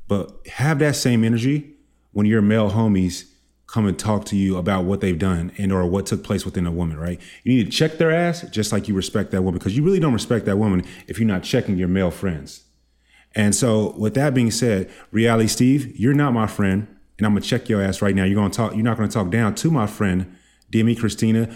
[0.07, 1.77] but have that same energy
[2.13, 3.25] when your male homies
[3.67, 6.67] come and talk to you about what they've done and or what took place within
[6.67, 6.99] a woman.
[6.99, 7.19] Right?
[7.43, 10.01] You need to check their ass just like you respect that woman because you really
[10.01, 12.65] don't respect that woman if you're not checking your male friends.
[13.35, 17.41] And so, with that being said, reality Steve, you're not my friend, and I'm gonna
[17.41, 18.25] check your ass right now.
[18.25, 18.75] You're gonna talk.
[18.75, 20.37] You're not gonna talk down to my friend
[20.71, 21.55] Demi, Christina,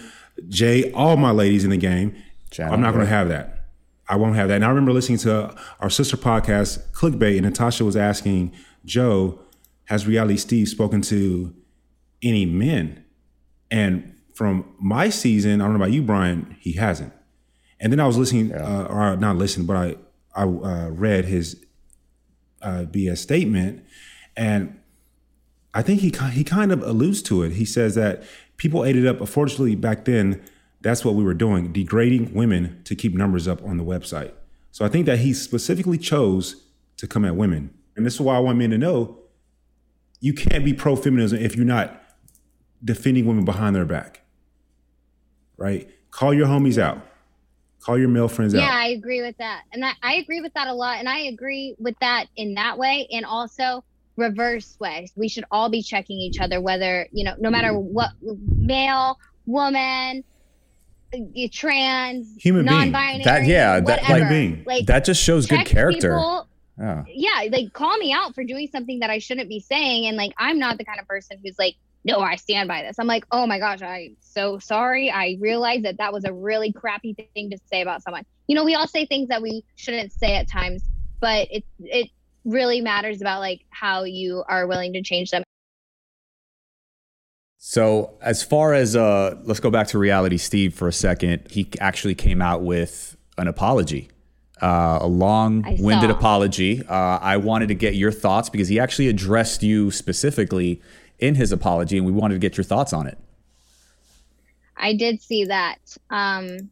[0.49, 2.15] Jay, all my ladies in the game.
[2.55, 3.65] Shout I'm not gonna have that.
[4.07, 4.55] I won't have that.
[4.55, 8.53] And I remember listening to our sister podcast, Clickbait, and Natasha was asking
[8.85, 9.39] Joe,
[9.85, 11.53] "Has Reality Steve spoken to
[12.23, 13.03] any men?"
[13.69, 17.11] And from my season, I don't know about you, Brian, he hasn't.
[17.81, 19.95] And then I was listening, uh, or not listening, but I
[20.33, 21.61] I uh, read his
[22.61, 23.83] uh, BS statement,
[24.37, 24.79] and
[25.73, 27.51] I think he he kind of alludes to it.
[27.51, 28.23] He says that
[28.55, 29.19] people ate it up.
[29.19, 30.41] Unfortunately, back then,
[30.85, 34.31] that's what we were doing, degrading women to keep numbers up on the website.
[34.71, 36.63] So I think that he specifically chose
[36.97, 39.17] to come at women, and this is why I want men to know
[40.19, 42.03] you can't be pro feminism if you're not
[42.83, 44.21] defending women behind their back.
[45.57, 45.89] Right?
[46.11, 46.99] Call your homies out.
[47.79, 48.67] Call your male friends Yeah, out.
[48.67, 49.63] Yeah, I agree with that.
[49.73, 50.99] And that, I agree with that a lot.
[50.99, 53.07] And I agree with that in that way.
[53.11, 53.83] And also
[54.17, 55.07] reverse way.
[55.15, 57.93] We should all be checking each other, whether, you know, no matter mm-hmm.
[57.93, 60.23] what male, woman,
[61.51, 62.77] trans, Human being.
[62.79, 64.63] non-binary, That- yeah, that- like- being.
[64.65, 66.09] like That just shows good character.
[66.15, 66.47] people-
[66.77, 67.03] yeah.
[67.07, 70.07] yeah, like call me out for doing something that I shouldn't be saying.
[70.07, 72.97] And like, I'm not the kind of person who's like, no, I stand by this.
[72.99, 75.09] I'm like, oh my gosh, I'm so sorry.
[75.09, 78.23] I realized that that was a really crappy thing to say about someone.
[78.47, 80.83] You know, we all say things that we shouldn't say at times,
[81.19, 82.09] but it it
[82.43, 85.43] really matters about like how you are willing to change them.
[87.67, 91.47] So as far as uh, let's go back to reality, Steve, for a second.
[91.49, 94.11] He actually came out with an apology,
[94.61, 96.85] uh, a long-winded apology.
[96.87, 100.79] Uh, I wanted to get your thoughts because he actually addressed you specifically
[101.17, 103.17] in his apology, and we wanted to get your thoughts on it.
[104.77, 105.79] I did see that.
[106.11, 106.69] Um,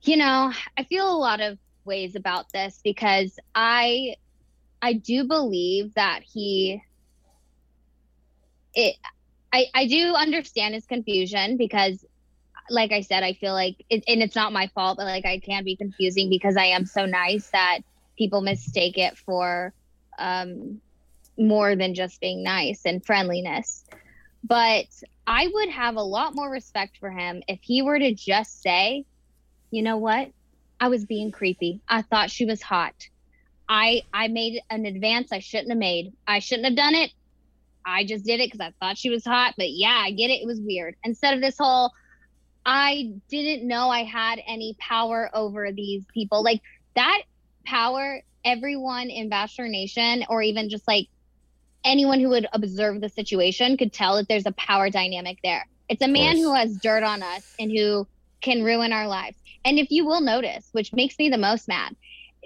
[0.00, 4.14] you know, I feel a lot of ways about this because I
[4.80, 6.82] I do believe that he
[8.72, 8.96] it
[9.52, 12.04] I I do understand his confusion because
[12.70, 15.38] like I said, I feel like it, and it's not my fault, but like I
[15.38, 17.78] can be confusing because I am so nice that
[18.16, 19.72] people mistake it for
[20.18, 20.80] um
[21.38, 23.84] more than just being nice and friendliness.
[24.44, 24.86] But
[25.26, 29.04] I would have a lot more respect for him if he were to just say,
[29.70, 30.30] you know what?
[30.80, 31.80] I was being creepy.
[31.88, 32.94] I thought she was hot.
[33.68, 36.12] I I made an advance I shouldn't have made.
[36.26, 37.12] I shouldn't have done it.
[37.88, 39.54] I just did it because I thought she was hot.
[39.56, 40.42] But yeah, I get it.
[40.42, 40.96] It was weird.
[41.04, 41.92] Instead of this whole,
[42.64, 46.42] I didn't know I had any power over these people.
[46.42, 46.60] Like
[46.94, 47.22] that
[47.64, 51.08] power, everyone in Bachelor Nation, or even just like
[51.84, 55.66] anyone who would observe the situation could tell that there's a power dynamic there.
[55.88, 58.06] It's a man who has dirt on us and who
[58.42, 59.36] can ruin our lives.
[59.64, 61.96] And if you will notice, which makes me the most mad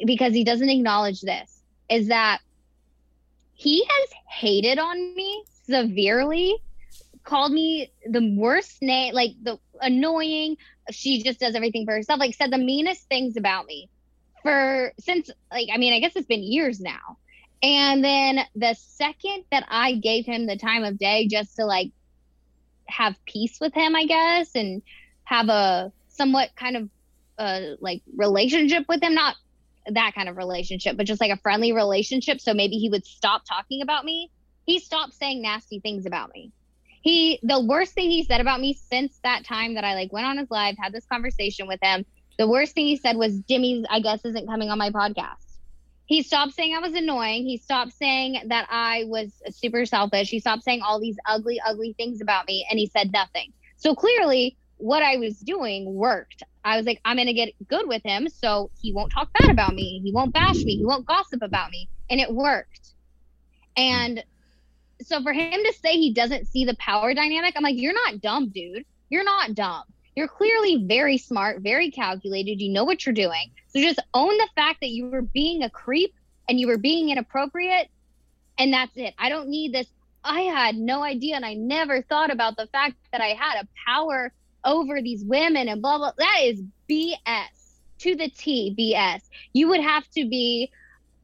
[0.06, 2.40] because he doesn't acknowledge this, is that
[3.54, 6.56] he has hated on me severely,
[7.24, 10.56] called me the worst name, like the annoying,
[10.90, 13.88] she just does everything for herself, like said the meanest things about me
[14.42, 17.18] for since like I mean, I guess it's been years now.
[17.62, 21.92] And then the second that I gave him the time of day just to like
[22.86, 24.82] have peace with him, I guess, and
[25.24, 26.88] have a somewhat kind of
[27.38, 29.36] uh like relationship with him, not
[29.86, 32.40] that kind of relationship, but just like a friendly relationship.
[32.40, 34.30] So maybe he would stop talking about me.
[34.64, 36.52] He stopped saying nasty things about me.
[37.02, 40.26] He the worst thing he said about me since that time that I like went
[40.26, 42.04] on his live, had this conversation with him.
[42.38, 45.52] The worst thing he said was Jimmy's I guess isn't coming on my podcast.
[46.06, 47.44] He stopped saying I was annoying.
[47.44, 50.28] He stopped saying that I was super selfish.
[50.28, 53.52] He stopped saying all these ugly, ugly things about me, and he said nothing.
[53.76, 56.42] So clearly, what I was doing worked.
[56.64, 59.50] I was like, I'm going to get good with him so he won't talk bad
[59.50, 60.00] about me.
[60.02, 60.76] He won't bash me.
[60.76, 61.88] He won't gossip about me.
[62.10, 62.94] And it worked.
[63.76, 64.24] And
[65.02, 68.20] so for him to say he doesn't see the power dynamic, I'm like, you're not
[68.20, 68.84] dumb, dude.
[69.08, 69.84] You're not dumb.
[70.16, 72.60] You're clearly very smart, very calculated.
[72.60, 73.52] You know what you're doing.
[73.68, 76.12] So just own the fact that you were being a creep
[76.48, 77.88] and you were being inappropriate.
[78.58, 79.14] And that's it.
[79.16, 79.86] I don't need this.
[80.24, 81.36] I had no idea.
[81.36, 84.32] And I never thought about the fact that I had a power
[84.64, 86.12] over these women and blah, blah.
[86.18, 87.16] That is BS
[88.00, 89.20] to the T, BS.
[89.52, 90.70] You would have to be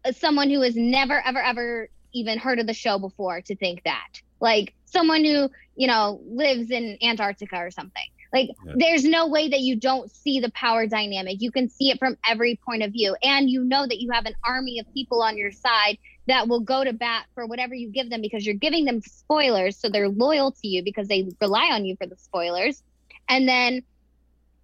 [0.05, 3.83] uh, someone who has never, ever, ever even heard of the show before to think
[3.85, 4.09] that.
[4.41, 8.03] Like someone who, you know, lives in Antarctica or something.
[8.33, 8.75] Like Yeah.
[8.77, 11.41] there's no way that you don't see the power dynamic.
[11.41, 13.17] You can see it from every point of view.
[13.23, 16.61] And you know that you have an army of people on your side that will
[16.61, 19.79] go to bat for whatever you give them because you're giving them spoilers.
[19.79, 22.83] So they're loyal to you because they rely on you for the spoilers.
[23.29, 23.83] And then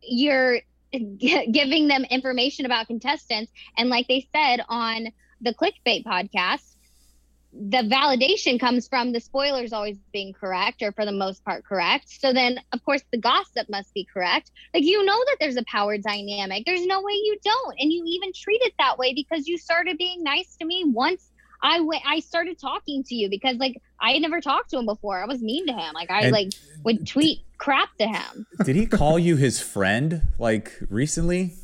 [0.03, 0.61] you're
[0.93, 3.53] gi- giving them information about contestants.
[3.77, 5.09] And like they said on
[5.41, 6.75] the clickbait podcast,
[7.53, 12.09] the validation comes from the spoilers always being correct or for the most part correct.
[12.09, 14.51] So then of course the gossip must be correct.
[14.73, 16.65] Like you know that there's a power dynamic.
[16.67, 17.77] There's no way you don't.
[17.79, 21.31] And you even treat it that way because you started being nice to me once
[21.65, 24.87] I went I started talking to you because like I had never talked to him
[24.87, 25.21] before.
[25.23, 25.95] I was mean to him.
[25.95, 26.53] Like I And- like
[26.85, 28.47] would tweet crap to him.
[28.65, 31.55] Did he call you his friend like recently?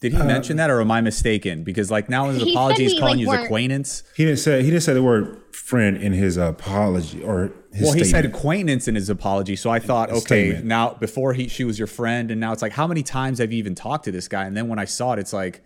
[0.00, 1.64] Did he uh, mention that, or am I mistaken?
[1.64, 4.02] Because like now in his He apology, he's we, calling like, you his acquaintance.
[4.16, 7.92] He didn't say he didn't say the word friend in his apology or his Well,
[7.92, 10.66] he said acquaintance in his apology, so I thought, His okay, statement.
[10.66, 13.50] now before he she was your friend, and now it's like, how many times have
[13.52, 14.44] you even talked to this guy?
[14.44, 15.62] And then when I saw it, it's like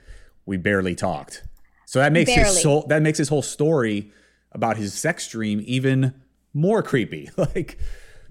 [0.47, 1.43] we barely talked.
[1.89, 2.61] So that makes his Barely.
[2.61, 4.13] soul that makes his whole story
[4.53, 6.13] about his sex dream even
[6.53, 7.31] more creepy.
[7.39, 7.79] like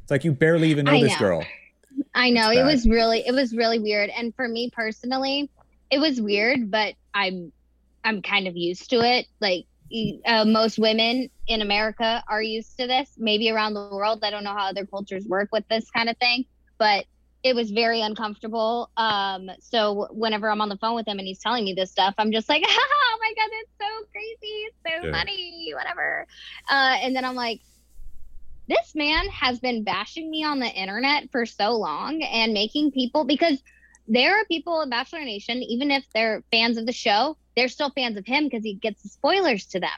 [0.03, 1.43] it's like you barely even know I this girl.
[2.13, 5.49] I know it was really it was really weird and for me personally
[5.89, 7.51] it was weird but I'm
[8.03, 9.65] I'm kind of used to it like
[10.27, 14.43] uh, most women in America are used to this maybe around the world I don't
[14.43, 16.45] know how other cultures work with this kind of thing
[16.77, 17.05] but
[17.43, 21.39] it was very uncomfortable um so whenever I'm on the phone with him and he's
[21.39, 25.07] telling me this stuff I'm just like oh my god it's so crazy it's so
[25.07, 25.11] Yeah.
[25.11, 26.25] funny whatever
[26.69, 27.61] uh and then I'm like
[28.67, 33.23] this man has been bashing me on the internet for so long and making people
[33.25, 33.61] because
[34.07, 37.91] there are people in Bachelor Nation, even if they're fans of the show, they're still
[37.91, 39.89] fans of him because he gets the spoilers to them.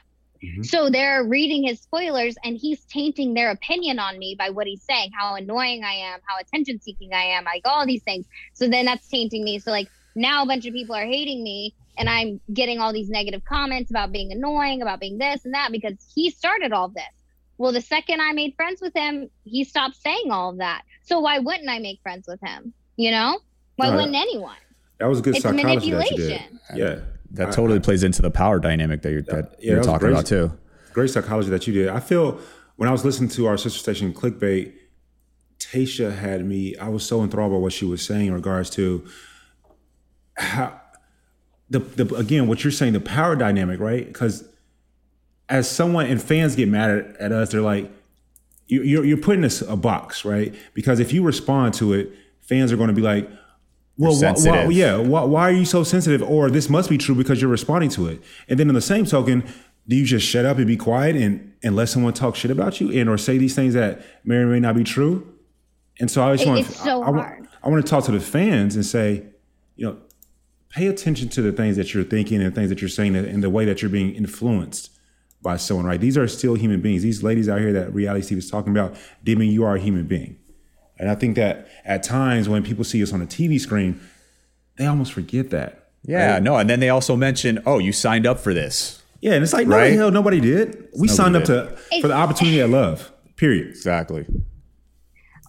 [0.42, 0.64] Mhm.
[0.64, 4.82] So they're reading his spoilers and he's tainting their opinion on me by what he's
[4.82, 8.26] saying, how annoying I am, how attention seeking I am, like all these things.
[8.54, 9.58] So then that's tainting me.
[9.58, 13.10] So like now a bunch of people are hating me and I'm getting all these
[13.10, 17.04] negative comments about being annoying, about being this and that because he started all this.
[17.58, 20.82] Well, the second I made friends with him, he stopped saying all of that.
[21.02, 22.72] So why wouldn't I make friends with him?
[22.96, 23.38] You know?
[23.76, 23.96] Why Right.
[23.96, 24.56] wouldn't anyone?
[24.98, 26.28] That was a good It's psychology that you did.
[26.30, 26.60] manipulation.
[26.74, 27.00] Yeah.
[27.32, 30.08] That I- totally plays into the power dynamic that you're that yeah, you're that talking
[30.08, 30.12] great.
[30.12, 30.52] about too.
[30.92, 31.88] great psychology that you did.
[31.88, 32.40] I feel
[32.76, 34.72] when I was listening to our sister station Clickbait,
[35.58, 36.76] Tasha had me.
[36.76, 39.06] I was so enthralled by what she was saying in regards to
[40.36, 40.80] how
[41.68, 44.06] the, the again what you're saying the power dynamic, right?
[44.06, 44.48] Because
[45.48, 47.90] as someone and fans get mad at, at us, they're like,
[48.66, 50.54] you, you're you're putting us a box, right?
[50.74, 53.30] Because if you respond to it, fans are going to be like.
[54.00, 54.96] Well, You're why, why, yeah.
[54.96, 56.22] Why, why are you so sensitive?
[56.22, 58.22] Or this must be true because you're responding to it.
[58.48, 59.46] And then, in the same token,
[59.86, 62.80] do you just shut up and be quiet and, and let someone talk shit about
[62.80, 65.30] you and or say these things that may or may not be true?
[66.00, 67.40] And so I just want so I, I.
[67.62, 69.26] I want to talk to the fans and say,
[69.76, 69.98] you know,
[70.70, 73.50] pay attention to the things that you're thinking and things that you're saying and the
[73.50, 74.90] way that you're being influenced
[75.42, 75.84] by someone.
[75.84, 76.00] Right?
[76.00, 77.02] These are still human beings.
[77.02, 79.80] These ladies out here that reality Steve is talking about, they mean you are a
[79.80, 80.38] human being.
[81.00, 83.98] And I think that at times when people see us on a TV screen,
[84.76, 85.88] they almost forget that.
[86.04, 89.42] Yeah, no, and then they also mention, "Oh, you signed up for this." Yeah, and
[89.42, 89.90] it's like, no, Right?
[89.90, 90.88] the hell, nobody did.
[90.98, 91.76] We signed up did.
[91.76, 93.10] to for the opportunity at love.
[93.36, 93.68] Period.
[93.68, 94.26] Exactly.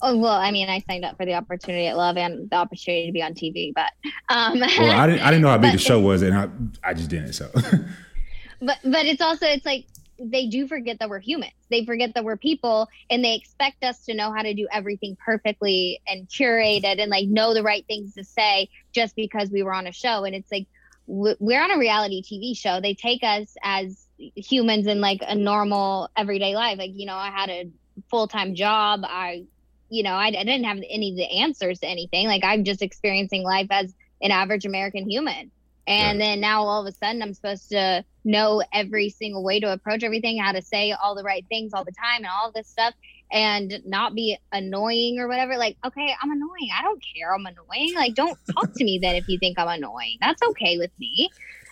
[0.02, 3.06] Oh well, I mean, I signed up for the opportunity at Love and the opportunity
[3.08, 3.92] to be on TV, but
[4.30, 6.50] um, Well, I didn't, I didn't know how big the show was, and I,
[6.84, 7.34] I just didn't.
[7.34, 7.50] So,
[8.62, 9.86] but but it's also it's like
[10.24, 11.54] they do forget that we're humans.
[11.70, 15.18] They forget that we're people, and they expect us to know how to do everything
[15.24, 19.64] perfectly and curate it and like know the right things to say just because we
[19.64, 20.24] were on a show.
[20.24, 20.68] And it's like
[21.08, 22.80] we're on a reality TV show.
[22.80, 26.78] They take us as humans in like a normal everyday life.
[26.78, 27.70] Like you know, I had a
[28.10, 29.02] full time job.
[29.04, 29.46] I
[29.90, 32.28] you know, I, I didn't have any of the answers to anything.
[32.28, 35.52] Like I'm just experiencing life as an average American human.
[35.88, 39.72] And then now all of a sudden I'm supposed to know every single way to
[39.72, 42.68] approach everything, how to say all the right things all the time and all this
[42.68, 42.94] stuff
[43.32, 45.58] and not be annoying or whatever.
[45.58, 46.70] Like, okay, I'm annoying.
[46.78, 47.34] I don't care.
[47.34, 47.96] I'm annoying.
[47.96, 50.18] Like, don't talk to me then if you think I'm annoying.
[50.22, 51.30] That's okay with me.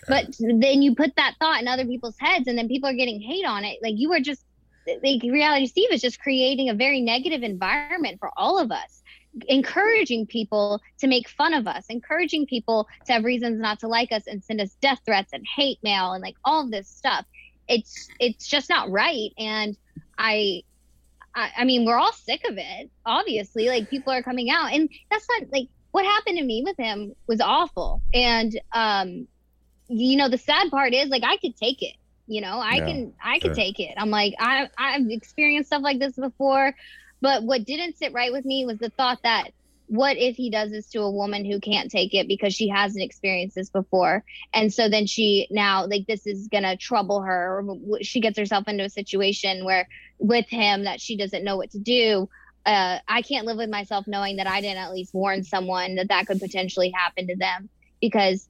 [0.08, 3.20] But then you put that thought in other people's heads and then people are getting
[3.20, 3.78] hate on it.
[3.82, 4.44] Like you are just
[5.04, 8.99] like reality Steve is just creating a very negative environment for all of us
[9.48, 14.12] encouraging people to make fun of us, encouraging people to have reasons not to like
[14.12, 17.24] us and send us death threats and hate mail and like all this stuff.
[17.68, 19.30] It's it's just not right.
[19.38, 19.76] And
[20.18, 20.62] I
[21.34, 23.68] I, I mean, we're all sick of it, obviously.
[23.68, 27.14] Like people are coming out and that's not like what happened to me with him
[27.28, 28.02] was awful.
[28.12, 29.26] And um,
[29.88, 31.94] you know, the sad part is like I could take it.
[32.26, 33.94] You know, I Yeah, can I could take it.
[33.98, 36.74] I'm like, I I've experienced stuff like this before.
[37.20, 39.50] But what didn't sit right with me was the thought that
[39.86, 43.02] what if he does this to a woman who can't take it because she hasn't
[43.02, 44.22] experienced this before?
[44.54, 47.64] And so then she now, like, this is going to trouble her.
[48.00, 51.78] She gets herself into a situation where with him that she doesn't know what to
[51.80, 52.28] do.
[52.64, 56.08] Uh, I can't live with myself knowing that I didn't at least warn someone that
[56.08, 57.68] that could potentially happen to them
[58.00, 58.48] because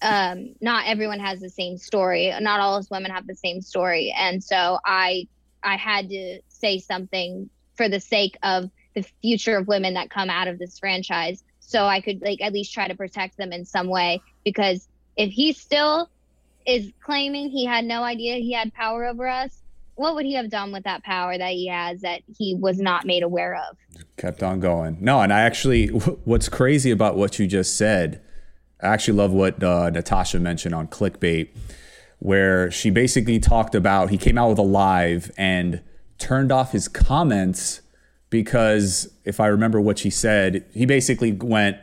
[0.00, 2.32] um, not everyone has the same story.
[2.40, 5.28] Not all us women have the same story, and so I
[5.62, 7.50] I had to say something
[7.82, 11.84] for the sake of the future of women that come out of this franchise, so
[11.84, 14.22] I could like at least try to protect them in some way.
[14.44, 16.08] Because if he still
[16.64, 19.62] is claiming he had no idea he had power over us,
[19.96, 23.04] what would he have done with that power that he has that he was not
[23.04, 23.76] made aware of?
[24.16, 24.98] Kept on going.
[25.00, 25.88] No, and I actually,
[26.24, 28.22] what's crazy about what you just said,
[28.80, 31.48] I actually love what uh, Natasha mentioned on Clickbait,
[32.20, 35.82] where she basically talked about he came out with a live and
[36.22, 37.80] turned off his comments
[38.30, 41.76] because if I remember what she said, he basically went,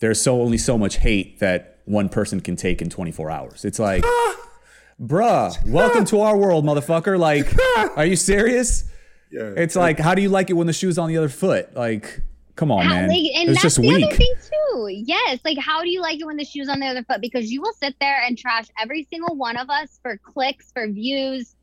[0.00, 3.78] "There's so only so much hate that one person can take in 24 hours." It's
[3.78, 4.04] like,
[5.00, 7.18] bruh, welcome to our world, motherfucker.
[7.18, 7.52] Like,
[7.96, 8.84] are you serious?
[9.30, 9.52] Yeah.
[9.56, 11.74] It's like, how do you like it when the shoe's on the other foot?
[11.74, 12.20] Like,
[12.56, 13.08] come on, How- man.
[13.08, 14.04] like, and it's that's just the weak.
[14.04, 14.88] other thing too.
[14.90, 17.20] Yes, like how do you like it when the shoe's on the other foot?
[17.20, 20.86] Because you will sit there and trash every single one of us for clicks, for
[20.88, 21.54] views,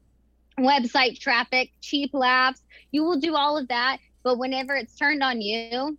[0.62, 2.62] website traffic, cheap laughs.
[2.92, 5.98] You will do all of that, but whenever it's turned on you,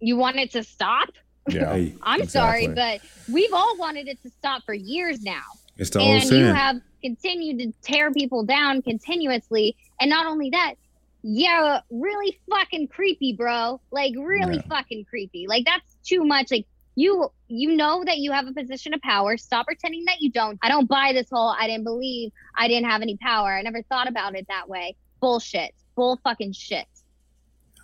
[0.00, 1.08] you want it to stop.
[1.48, 1.72] Yeah.
[2.02, 3.00] I'm sorry, but
[3.32, 5.42] we've all wanted it to stop for years now.
[5.76, 9.76] it's the old and you have continued to tear people down continuously.
[10.00, 10.74] And not only that,
[11.22, 13.80] yeah, really fucking creepy, bro.
[13.90, 14.62] Like really Yeah.
[14.68, 15.46] fucking creepy.
[15.48, 16.50] Like that's too much.
[16.50, 16.66] Like
[16.96, 19.36] you you know that you have a position of power.
[19.36, 20.58] Stop pretending that you don't.
[20.62, 23.52] I don't buy this whole I didn't believe I didn't have any power.
[23.52, 24.96] I never thought about it that way.
[25.20, 25.74] Bullshit.
[25.96, 26.86] Bull fucking shit.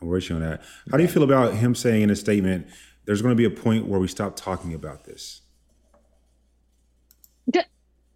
[0.01, 0.63] I'm with you on that.
[0.91, 2.67] How do you feel about him saying in a statement,
[3.05, 5.43] there's going to be a point where we stop talking about this?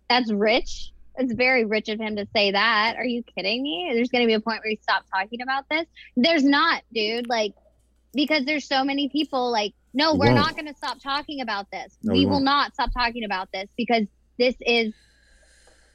[0.09, 0.93] That's rich.
[1.17, 2.97] It's very rich of him to say that.
[2.97, 3.91] Are you kidding me?
[3.95, 5.87] There's going to be a point where we stop talking about this.
[6.17, 7.29] There's not, dude.
[7.29, 7.55] Like,
[8.13, 9.51] because there's so many people.
[9.51, 11.97] Like, no, We we're not going to stop talking about this.
[12.03, 12.75] No, we, we will won't.
[12.75, 14.03] stop talking about this because
[14.39, 14.93] this is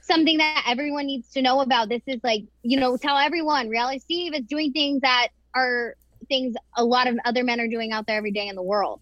[0.02, 1.90] something that everyone needs to know about.
[1.90, 3.70] This is like, you know, tell everyone.
[3.70, 5.96] Reality Steve is doing things that are
[6.28, 9.02] things a lot of other men are doing out there every day in the world.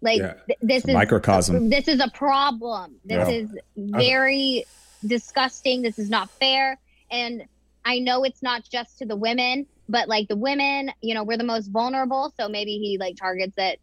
[0.00, 0.34] Like, Yeah.
[0.46, 1.68] th- this is microcosm.
[1.68, 2.96] this is a problem.
[3.04, 3.34] This Yeah.
[3.34, 4.64] is very
[5.06, 5.82] disgusting.
[5.82, 6.78] This is not fair.
[7.10, 7.42] And
[7.84, 11.36] I know it's not just to the women, but like the women, you know, we're
[11.38, 12.32] the most vulnerable.
[12.38, 13.80] So maybe he like targets it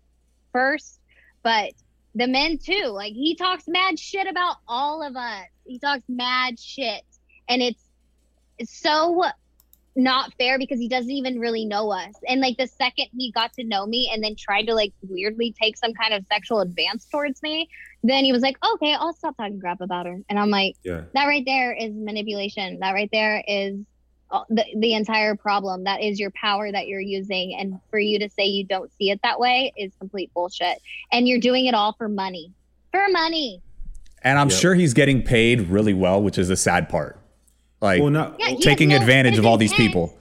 [0.57, 0.99] first.
[1.43, 1.71] But
[2.15, 5.45] the men too, like he talks mad shit about all of us.
[5.65, 7.03] He talks mad shit.
[7.47, 7.81] And it's,
[8.57, 9.23] it's so
[9.95, 12.13] not fair because he doesn't even really know us.
[12.27, 15.53] And like the second he got to know me and then tried to like weirdly
[15.61, 17.69] take some kind of sexual advance towards me,
[18.03, 20.17] then he was like, okay, I'll stop talking crap about her.
[20.29, 21.03] And I'm like, Yeah.
[21.13, 22.79] that right there is manipulation.
[22.79, 23.75] That right there is
[24.49, 25.83] the, the entire problem.
[25.85, 27.55] That is your power that you're using.
[27.59, 30.79] And for you to say you don't see it that way is complete bullshit.
[31.11, 32.51] And you're doing it all for money.
[32.91, 33.61] For money.
[34.23, 34.59] And I'm Yep.
[34.59, 37.19] sure he's getting paid really well, which is the sad part.
[37.81, 38.35] Like Well, not.
[38.39, 40.13] Yeah, taking no- advantage of all these people.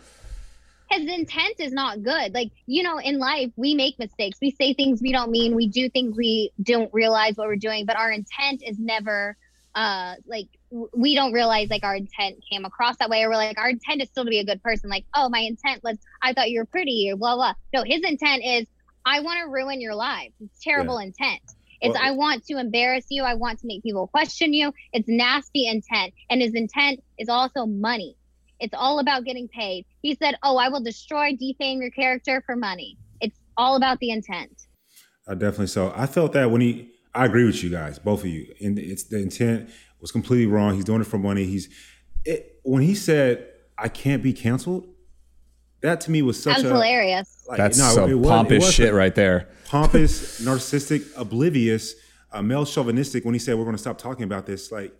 [0.90, 2.32] his intent is not good.
[2.32, 4.38] Like, you know, in life, we make mistakes.
[4.40, 5.56] We say things we don't mean.
[5.56, 9.36] We do things we don't realize what we're doing, but our intent is never
[9.74, 13.36] uh like w- we don't realize like our intent came across that way or we're
[13.36, 15.96] like our intent is still to be a good person like oh my intent was
[16.22, 18.66] i thought you were pretty or blah blah no his intent is
[19.04, 21.40] i want to ruin your life it's terrible intent
[21.80, 25.08] it's Well- i want to embarrass you i want to make people question you it's
[25.08, 28.16] nasty intent and his intent is also money
[28.60, 29.86] it's all about getting paid.
[30.02, 34.10] He said, "Oh, I will destroy, defame your character for money." It's all about the
[34.10, 34.66] intent.
[35.28, 35.92] I definitely so.
[35.94, 38.54] I felt that when he, I agree with you guys, both of you.
[38.60, 40.74] And it's the intent was completely wrong.
[40.74, 41.44] He's doing it for money.
[41.44, 41.68] He's
[42.24, 43.46] it, when he said,
[43.78, 44.88] "I can't be canceled."
[45.82, 47.44] That to me was such That's a hilarious.
[47.48, 48.74] like, That's no, it some wasn't- it pompous wasn't.
[48.74, 49.48] shit right there.
[49.66, 51.94] pompous, narcissistic, oblivious,
[52.32, 53.24] uh, male chauvinistic.
[53.24, 54.92] When he said we're going to stop talking about this, like,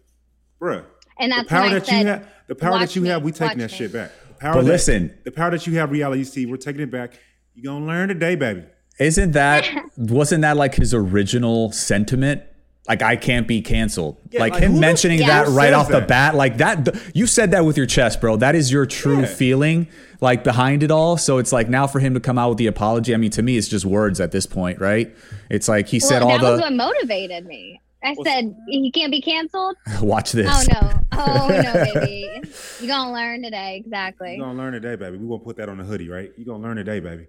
[0.60, 0.84] bruh,
[1.18, 3.32] And the that's power that said, you have, the power that you me, have, we
[3.32, 4.10] taking that me." shit back.
[4.28, 5.18] The power But that, listen.
[5.24, 7.14] the power that you have, reality Steve, we're taking it back.
[7.54, 8.64] You gonna learn today, baby.
[9.00, 9.66] Isn't that
[9.96, 12.42] wasn't that like his original sentiment?
[12.88, 14.18] Like I can't be canceled.
[14.30, 17.50] Yeah, like, like, him mentioning that right says off the bat, like that you said
[17.50, 18.36] that with your chest, bro.
[18.36, 19.26] That is your true Yeah.
[19.26, 19.88] feeling
[20.20, 21.16] like behind it all.
[21.16, 23.12] So it's like now for him to come out with the apology.
[23.14, 25.14] I mean, to me it's just words at this point, right?
[25.50, 27.80] It's like he said well, all that was what motivated me.
[28.04, 30.46] I Well, said, "He can't be canceled." watch this.
[30.48, 31.00] Oh no!
[31.12, 32.42] Oh no, baby!
[32.80, 34.34] You gonna learn today, exactly.
[34.34, 35.16] You gonna learn today, baby.
[35.16, 36.30] We gonna put that on the hoodie, right?
[36.36, 37.26] You gonna learn today, baby.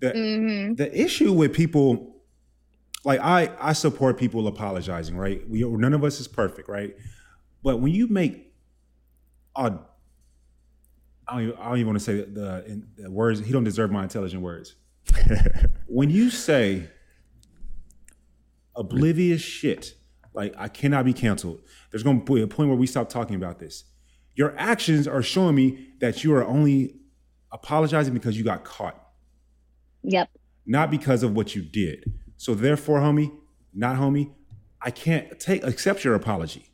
[0.00, 2.19] The hmm the issue with people,
[3.04, 5.48] like I I support people apologizing, right?
[5.48, 6.96] We none of us is perfect, right?
[7.62, 8.52] But when you make
[9.56, 9.78] a
[11.28, 13.40] I don't, even, I don't even want to say the, the, the words.
[13.40, 14.74] He don't deserve my intelligent words.
[15.86, 16.88] when you say
[18.76, 19.94] oblivious shit
[20.34, 21.60] Like I cannot be canceled.
[21.90, 23.84] There's going to be a point where we stop talking about this.
[24.34, 26.96] Your actions are showing me that you are only
[27.52, 28.96] apologizing because you got caught,
[30.02, 30.30] Yep.
[30.66, 32.04] not because of what you did.
[32.40, 33.30] So therefore, homie,
[33.74, 34.30] not homie,
[34.80, 36.72] I can't take accept your apology.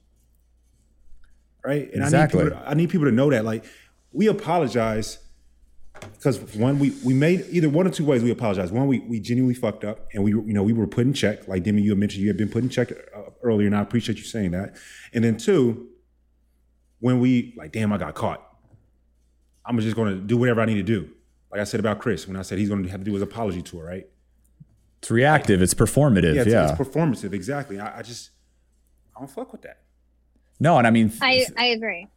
[1.65, 1.93] Right?
[1.93, 2.39] And Exactly.
[2.39, 3.65] I need people to, I need people to know that like
[4.13, 5.19] we apologize
[6.13, 8.71] because one we we made either one or two ways we apologize.
[8.71, 11.49] One we we genuinely fucked up and we you know we were put in check.
[11.49, 13.81] Like Demi, you had mentioned you had been put in check uh, earlier, and I
[13.81, 14.77] appreciate you saying that.
[15.13, 15.89] And then two,
[17.01, 18.41] when we like, damn, I got caught.
[19.65, 21.11] I'm just going to do whatever I need to do.
[21.51, 23.23] Like I said about Chris, when I said he's going to have to do his
[23.23, 24.07] apology tour, right?
[24.99, 25.63] It's reactive.
[25.63, 26.35] It's performative.
[26.35, 26.71] Yeah, Yeah.
[26.71, 27.33] it's, it's performative.
[27.33, 27.79] Exactly.
[27.79, 28.31] I, I just
[29.17, 29.79] I don't fuck with that.
[30.61, 32.09] no, and I mean, I I agree.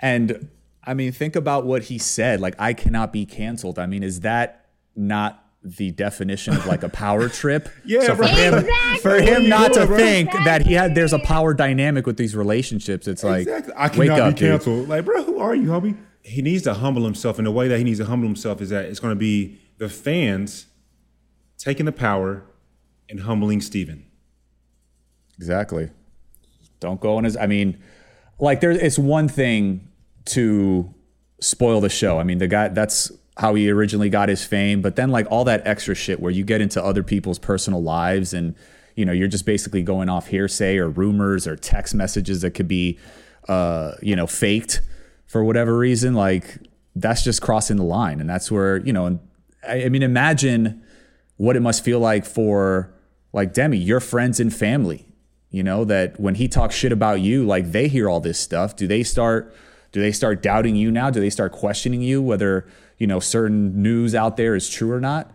[0.00, 0.48] And
[0.84, 2.40] I mean, think about what he said.
[2.40, 3.78] Like, I cannot be canceled.
[3.78, 4.66] I mean, is that
[4.96, 7.68] not the definition of like a power trip?
[7.84, 8.34] Yeah, so for right.
[8.34, 8.98] him, Exactly.
[9.00, 9.98] for him not to Right.
[10.00, 13.74] think that he had there's a power dynamic with these relationships, it's like, exactly.
[13.74, 14.50] I wake cannot up, be dude.
[14.50, 14.88] canceled.
[14.88, 15.96] Like, bro, who are you, homie?
[16.22, 18.70] He needs to humble himself, and the way that he needs to humble himself is
[18.70, 20.66] that it's going to be the fans
[21.58, 22.44] taking the power
[23.08, 24.06] and humbling Stephen.
[25.36, 25.90] Exactly.
[26.80, 27.36] Don't go on his.
[27.36, 27.82] I mean,
[28.38, 28.70] like there.
[28.70, 29.88] It's one thing
[30.26, 30.94] to
[31.40, 32.18] spoil the show.
[32.18, 32.68] I mean, the guy.
[32.68, 34.82] That's how he originally got his fame.
[34.82, 38.32] But then, like all that extra shit where you get into other people's personal lives
[38.32, 38.54] and
[38.96, 42.68] you know you're just basically going off hearsay or rumors or text messages that could
[42.68, 42.98] be,
[43.48, 44.80] uh, you know, faked
[45.26, 46.14] for whatever reason.
[46.14, 46.58] Like
[46.96, 49.06] that's just crossing the line, and that's where you know.
[49.06, 49.20] And
[49.66, 50.82] I, I mean, imagine
[51.38, 52.92] what it must feel like for
[53.32, 55.06] like Demi, your friends and family.
[55.50, 58.76] You know that when he talks shit about you, like they hear all this stuff.
[58.76, 59.54] Do they start?
[59.92, 61.08] Do they start doubting you now?
[61.08, 62.66] Do they start questioning you whether
[62.98, 65.32] you know certain news out there is true or not?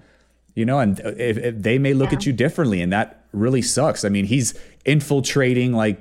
[0.53, 3.63] You know, and uh, if, if they may look at you differently, and that really
[3.63, 4.05] sucks.
[4.05, 4.53] I mean, he's
[4.85, 5.99] infiltrating like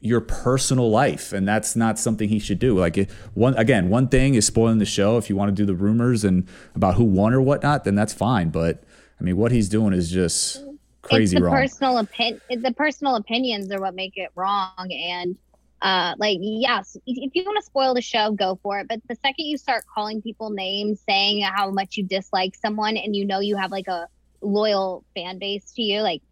[0.00, 4.06] your personal life and that's not something he should do like it, one again one
[4.06, 7.02] thing is spoiling the show if you want to do the rumors and about who
[7.02, 8.84] won or whatnot then that's fine but
[9.20, 10.64] i mean what he's doing is just
[11.06, 12.40] crazy it's the wrong personal opinion.
[12.48, 14.90] The personal opinions are what make it wrong.
[14.90, 15.36] And
[15.82, 18.88] uh, like, yes, if you want to spoil the show, go for it.
[18.88, 23.14] But the second you start calling people names, saying how much you dislike someone, and
[23.14, 24.08] you know you have like a
[24.40, 26.22] loyal fan base to you, like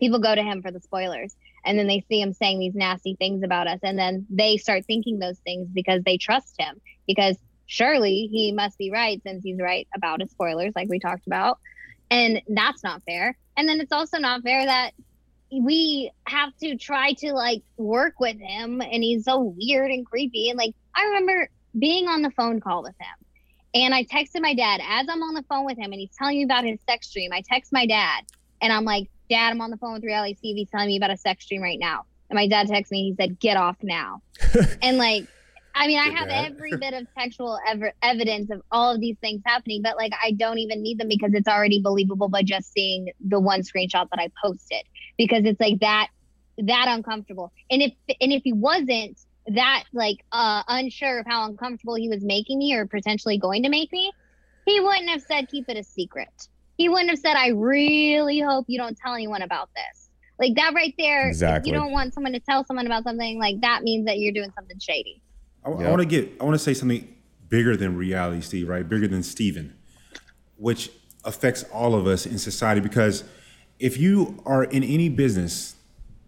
[0.00, 1.34] people go to him for the spoilers.
[1.64, 3.80] And then they see him saying these nasty things about us.
[3.82, 6.80] And then they start thinking those things because they trust him.
[7.06, 7.36] Because
[7.66, 11.58] surely he must be right since he's right about his spoilers, like we talked about.
[12.10, 13.36] And that's not fair.
[13.56, 14.92] And then it's also not fair that
[15.50, 20.50] we have to try to like work with him and he's so weird and creepy.
[20.50, 21.48] And like, I remember
[21.78, 23.26] being on the phone call with him
[23.74, 26.38] and I texted my dad as I'm on the phone with him and he's telling
[26.38, 27.32] me about his sex dream.
[27.32, 28.24] I text my dad
[28.60, 30.56] and I'm like, Dad, I'm on the phone with reality Steve.
[30.56, 32.04] He's telling me about a sex dream right now.
[32.30, 34.22] And my dad texts me, he said, Get off now.
[34.82, 35.26] and like,
[35.74, 39.42] I mean, I have every bit of textual ever evidence of all of these things
[39.46, 43.10] happening, but like, I don't even need them because it's already believable by just seeing
[43.20, 44.82] the one screenshot that I posted
[45.16, 46.08] because it's like that,
[46.58, 47.52] that uncomfortable.
[47.70, 52.24] And if, and if he wasn't that like, uh, unsure of how uncomfortable he was
[52.24, 54.10] making me or potentially going to make me,
[54.66, 56.28] he wouldn't have said, keep it a secret.
[56.76, 60.08] He wouldn't have said, I really hope you don't tell anyone about this.
[60.38, 61.70] Like that right there, if Exactly.
[61.70, 64.52] you don't want someone to tell someone about something, like that means that you're doing
[64.54, 65.20] something shady.
[65.64, 65.90] I, Yeah.
[65.90, 66.30] want to get.
[66.40, 67.06] I want to say something
[67.48, 68.68] bigger than reality, Steve.
[68.68, 69.74] Right, bigger than Steven,
[70.56, 70.90] which
[71.24, 72.80] affects all of us in society.
[72.80, 73.24] Because
[73.78, 75.74] if you are in any business,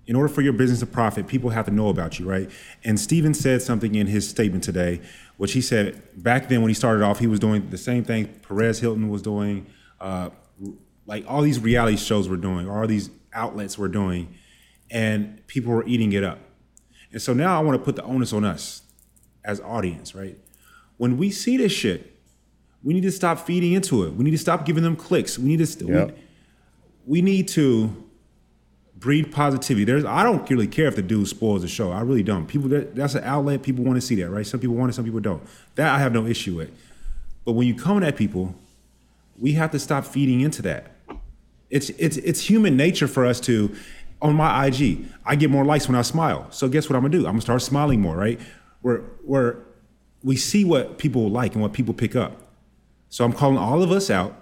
[0.07, 2.51] in order for your business to profit, people have to know about you, right?
[2.85, 5.01] And Steven said something in his statement today,
[5.37, 8.27] which he said back then when he started off, he was doing the same thing
[8.47, 9.67] Perez Hilton was doing,
[10.01, 10.31] uh,
[11.07, 14.35] like all these reality shows were doing, all these outlets were doing,
[14.91, 16.39] and people were eating it up.
[17.13, 18.83] And so now I want to put the onus on us
[19.45, 20.37] as audience, right?
[20.97, 22.17] When we see this shit,
[22.83, 24.15] we need to stop feeding into it.
[24.15, 25.39] We need to stop giving them clicks.
[25.39, 26.09] We need to st- Yep.
[27.07, 27.95] we, we need to
[28.97, 29.85] breed positivity.
[29.85, 31.91] There's I don't really care if the dude spoils the show.
[31.91, 32.47] I really don't.
[32.47, 33.63] People that, that's an outlet.
[33.63, 34.47] People want to see that, right?
[34.47, 35.43] Some people want it, some people don't.
[35.75, 36.71] That I have no issue with.
[37.45, 38.55] But when you come at people,
[39.39, 40.93] we have to stop feeding into that.
[41.71, 43.75] It's it's it's human nature for us to
[44.23, 46.47] on my IG, I get more likes when I smile.
[46.51, 47.19] So guess what I'm gonna do?
[47.21, 48.39] I'm gonna start smiling more, right?
[48.83, 49.59] Where where
[50.23, 52.41] we see what people like and what people pick up.
[53.09, 54.41] So I'm calling all of us out,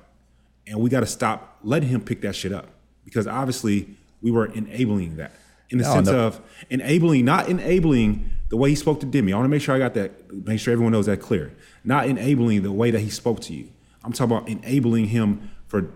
[0.66, 2.66] and we got to stop letting him pick that shit up
[3.05, 5.32] because obviously we were enabling that
[5.70, 6.18] in the No, sense no.
[6.26, 9.32] of enabling, not enabling the way he spoke to Demi.
[9.32, 11.53] I want to make sure I got that, make sure everyone knows that clear.
[11.84, 13.68] Not enabling the way that he spoke to you.
[14.05, 15.91] I'm talking about enabling him for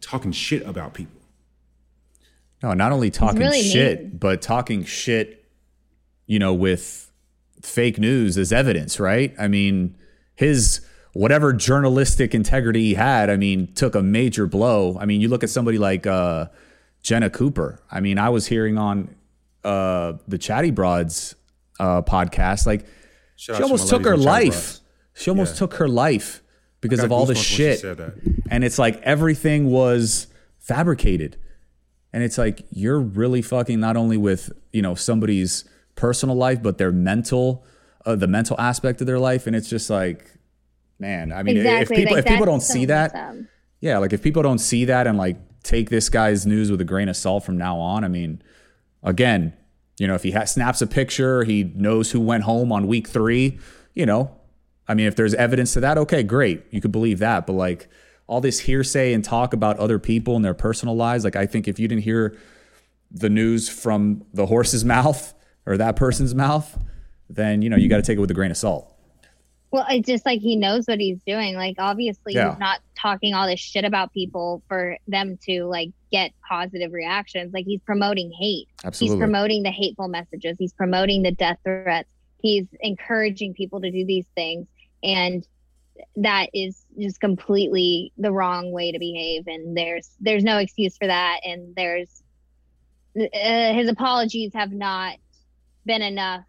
[0.00, 1.20] talking shit about people.
[2.62, 4.16] No, not only talking really shit, mean.
[4.18, 5.44] but talking shit,
[6.26, 7.11] you know, with
[7.62, 9.34] fake news as evidence, right?
[9.38, 9.96] I mean,
[10.34, 10.80] his
[11.12, 14.96] whatever journalistic integrity he had, I mean, took a major blow.
[14.98, 16.46] I mean, you look at somebody like uh,
[17.02, 17.80] Jenna Cooper.
[17.90, 19.14] I mean, I was hearing on
[19.64, 21.34] uh, the Chatty Broads
[21.78, 22.86] uh, podcast, like
[23.36, 24.80] Shout she almost took her in the chat life.
[25.14, 25.58] She almost Yeah.
[25.58, 26.42] took her life
[26.80, 27.84] because of all this shit.
[28.50, 30.26] And it's like everything was
[30.58, 31.36] fabricated.
[32.12, 35.64] And it's like you're really fucking not only with, you know, somebody's
[35.94, 37.64] personal life, but their mental,
[38.06, 39.46] uh, the mental aspect of their life.
[39.46, 40.24] And it's just like,
[40.98, 41.96] man, I mean, exactly.
[41.96, 43.34] if people, like, if people don't so see that, up.
[43.80, 46.84] yeah, like if people don't see that and like take this guy's news with a
[46.84, 48.42] grain of salt from now on, I mean,
[49.02, 49.54] again,
[49.98, 53.08] you know, if he ha- snaps a picture, he knows who went home on week
[53.08, 53.58] three,
[53.94, 54.36] you know,
[54.88, 56.64] I mean, if there's evidence to that, okay, great.
[56.70, 57.46] You could believe that.
[57.46, 57.88] But like
[58.26, 61.68] all this hearsay and talk about other people and their personal lives, like I think
[61.68, 62.36] if you didn't hear
[63.10, 65.34] the news from the horse's mouth
[65.66, 66.78] or that person's mouth,
[67.30, 68.88] then, you know, you got to take it with a grain of salt.
[69.70, 71.54] Well, it's just like he knows what he's doing.
[71.54, 72.50] Like obviously Yeah.
[72.50, 77.54] he's not talking all this shit about people for them to like get positive reactions.
[77.54, 78.68] Like he's promoting hate.
[78.84, 79.16] Absolutely.
[79.16, 80.56] He's promoting the hateful messages.
[80.58, 82.08] He's promoting the death threats.
[82.42, 84.66] He's encouraging people to do these things.
[85.02, 85.46] And
[86.16, 89.46] that is just completely the wrong way to behave.
[89.46, 91.40] And there's there's no excuse for that.
[91.44, 92.22] And there's
[93.18, 95.16] uh, his apologies have not
[95.84, 96.44] been enough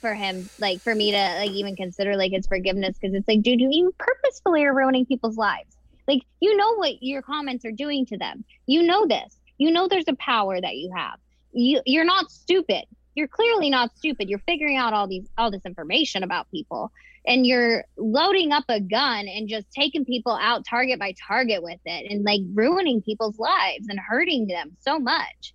[0.00, 3.42] for him like for me to like even consider like his forgiveness because it's like
[3.42, 5.76] dude you purposefully are ruining people's lives.
[6.08, 8.44] Like you know what your comments are doing to them.
[8.66, 9.38] You know this.
[9.58, 11.18] You know there's a power that you have.
[11.52, 12.84] You you're not stupid.
[13.14, 14.28] You're clearly not stupid.
[14.28, 16.90] You're figuring out all these all this information about people
[17.26, 21.78] and you're loading up a gun and just taking people out target by target with
[21.84, 25.54] it and like ruining people's lives and hurting them so much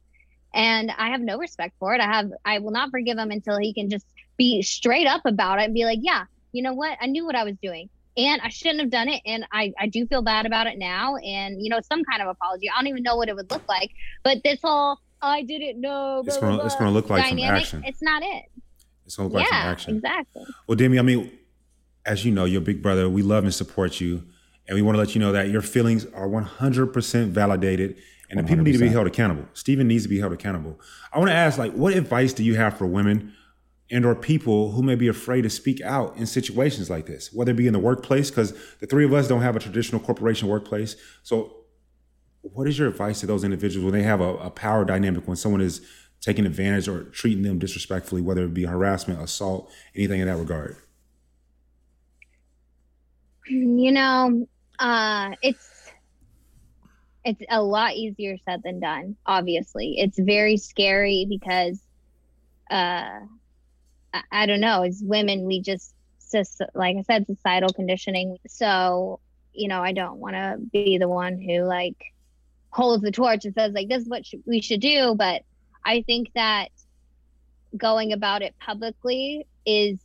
[0.53, 2.01] and i have no respect for it.
[2.01, 4.05] I have i will not forgive him until he can just
[4.37, 6.23] be straight up about it and be like yeah
[6.53, 6.97] you know what?
[7.01, 7.89] I knew what i was doing.
[8.15, 9.21] And i shouldn't have done it.
[9.25, 11.17] And i i do feel bad about it now.
[11.17, 12.69] And you know some kind of apology.
[12.69, 13.91] I don't even know what it would look like.
[14.23, 17.83] But this whole i didn't know It's blah, it's gonna look like some action.
[17.85, 18.45] it's not it.
[19.05, 19.95] It's gonna look like some yeah action.
[19.95, 20.45] exactly.
[20.67, 21.31] Well, Demi, I mean,
[22.05, 24.23] as you know, your big brother, we love and support you.
[24.67, 27.97] And we want to let you know that your feelings are 100% validated
[28.29, 29.45] and the people need to be held accountable.
[29.53, 30.79] Stephen needs to be held accountable.
[31.13, 33.33] I want to ask, like, what advice do you have for women
[33.89, 37.51] and or people who may be afraid to speak out in situations like this, whether
[37.51, 40.49] it be in the workplace, because the three of us don't have a traditional corporation
[40.49, 40.97] workplace.
[41.23, 41.55] So
[42.41, 45.37] what is your advice to those individuals when they have a, a power dynamic, when
[45.37, 45.81] someone is
[46.19, 50.75] taking advantage or treating them disrespectfully, whether it be harassment, assault, anything in that regard?
[53.49, 54.47] you know
[54.79, 55.76] uh it's
[57.27, 59.95] it's a lot easier said than done obviously.
[59.97, 61.81] It's very scary because
[62.71, 63.19] uh
[64.13, 65.93] i, I don't know as women we just
[66.73, 68.37] like i said societal conditioning.
[68.47, 69.19] So
[69.53, 71.97] you know i don't want to be the one who like
[72.69, 75.15] holds the torch and says like this is what sh- we should do.
[75.17, 75.43] But
[75.85, 76.69] i think that
[77.75, 79.99] going about it publicly is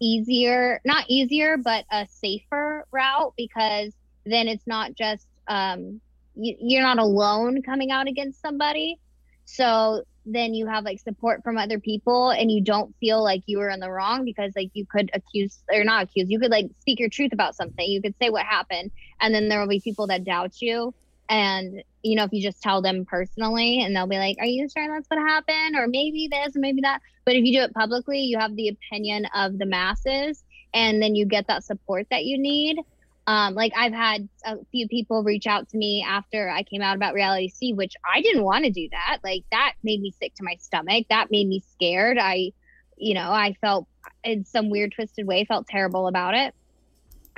[0.00, 3.92] easier not easier but a safer route because
[4.24, 6.00] then it's not just um
[6.40, 8.98] you, you're not alone coming out against somebody.
[9.44, 13.58] So then you have like support from other people and you don't feel like you
[13.58, 16.66] were in the wrong because like you could accuse or not accuse you could like
[16.80, 17.88] speak your truth about something.
[17.88, 20.94] You could say what happened and then there will be people that doubt you.
[21.28, 24.68] And you know if you just tell them personally and they'll be like are you
[24.68, 25.76] sure that's what happened?
[25.76, 27.00] or maybe this maybe that.
[27.24, 31.14] But if you do it publicly you have the opinion of the masses and then
[31.14, 32.78] you get that support that you need
[33.26, 36.96] um, like I've had a few people reach out to me after I came out
[36.96, 39.18] about reality C, which I didn't want to do that.
[39.22, 41.06] Like that made me sick to my stomach.
[41.10, 42.18] That made me scared.
[42.18, 42.52] I,
[42.96, 43.86] you know, I felt
[44.24, 46.54] in some weird twisted way felt terrible about it,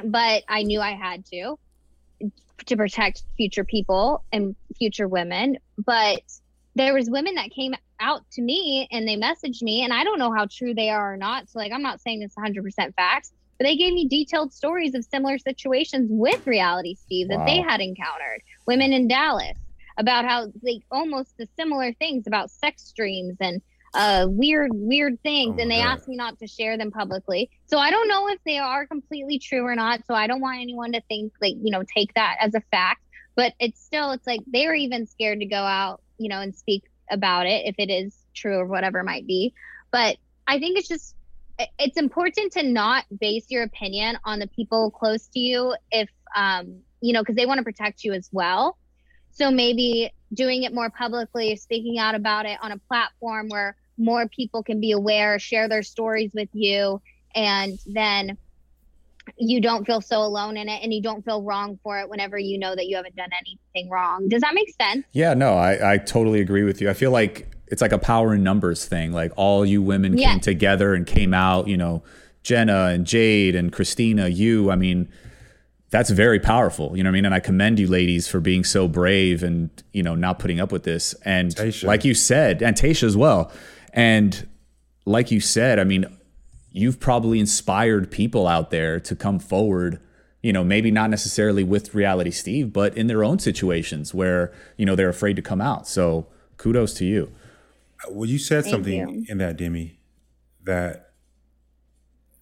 [0.05, 1.59] but I knew I had to
[2.67, 5.59] to protect future people and future women.
[5.79, 6.23] But
[6.75, 10.19] there was women that came out to me and they messaged me, and I don't
[10.19, 11.49] know how true they are or not.
[11.51, 15.05] So like I'm not saying this 100% facts, but they gave me detailed stories of
[15.05, 18.43] similar situations with reality Steve that they had encountered.
[18.67, 19.57] Women in Dallas
[19.99, 23.63] about how like almost the similar things about sex dreams and
[23.95, 25.99] uh weird weird things Oh and they God.
[25.99, 29.39] asked me not to share them publicly so i don't know if they are completely
[29.39, 32.37] true or not so i don't want anyone to think like you know take that
[32.41, 33.03] as a fact
[33.37, 36.85] but it's still it's like they're even scared to go out you know and speak
[37.11, 39.53] about it if it is true or whatever it might be
[39.91, 41.15] but i think it's just
[41.79, 46.81] it's important to not base your opinion on the people close to you if um
[47.01, 48.77] you know because they want to protect you as well
[49.33, 54.29] So maybe doing it more publicly, speaking out about it on a platform where more
[54.29, 57.01] people can be aware, share their stories with you,
[57.35, 58.37] and then
[59.39, 62.37] you don't feel so alone in it and you don't feel wrong for it whenever
[62.39, 64.29] you know that you haven't done anything wrong.
[64.29, 65.07] Does that make sense?
[65.13, 66.91] Yeah, no, I, I totally agree with you.
[66.91, 69.13] I feel like it's like a power in numbers thing.
[69.13, 70.33] Like all you women Yeah.
[70.33, 72.03] came together and came out, you know,
[72.43, 75.09] Jenna and Jade and Christina, you, I mean,
[75.91, 76.95] that's very powerful.
[76.97, 77.25] You know what I mean?
[77.25, 80.71] And I commend you ladies for being so brave and, you know, not putting up
[80.71, 81.15] with this.
[81.25, 81.85] And Tasha.
[81.85, 83.51] like you said, and Tasha as well.
[83.95, 84.47] And
[85.07, 86.05] like you said, I mean,
[86.73, 89.99] you've probably inspired people out there to come forward,
[90.43, 94.85] you know, maybe not necessarily with Reality Steve, but in their own situations where, you
[94.85, 95.89] know, they're afraid to come out.
[95.89, 96.27] So
[96.59, 97.33] kudos to you.
[98.11, 99.25] Well, you said Thank something you.
[99.29, 99.99] in that, Demi,
[100.65, 101.13] that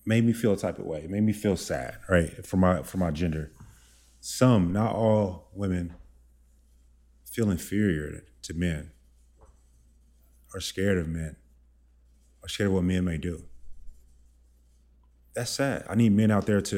[0.07, 1.01] made me feel a type of way.
[1.01, 2.45] It made me feel sad, right?
[2.47, 3.53] For my for my gender.
[4.21, 5.95] Some, not all women,
[7.25, 8.91] feel inferior to men,
[10.55, 11.37] are scared of men,
[12.43, 13.45] are scared of what men may do.
[15.35, 15.87] That's sad.
[15.89, 16.77] I need men out there to,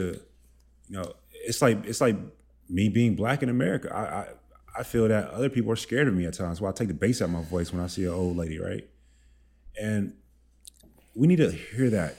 [0.89, 2.17] you know, it's like it's like
[2.69, 3.95] me being black in America.
[3.95, 4.27] I I,
[4.77, 6.61] I feel that other people are scared of me at times.
[6.61, 8.59] Well, I take the bass out of my voice when I see an old lady,
[8.59, 8.89] right?
[9.81, 10.15] And
[11.15, 12.17] we need to hear that.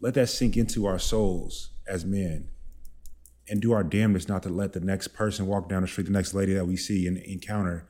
[0.00, 2.50] Let that sink into our souls as men
[3.48, 6.12] and do our damnedest not to let the next person walk down the street, the
[6.12, 7.88] next lady that we see and encounter,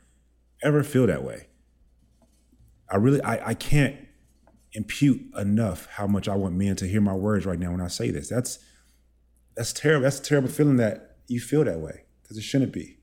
[0.63, 1.49] ever feel that way.
[2.91, 3.97] I really, I, I can't
[4.73, 7.89] impute enough how much I want men to hear my words right now when I
[7.89, 8.29] say this.
[8.29, 8.59] That's
[9.57, 10.03] that's terrible.
[10.03, 12.99] That's a terrible feeling that you feel that way because it shouldn't be.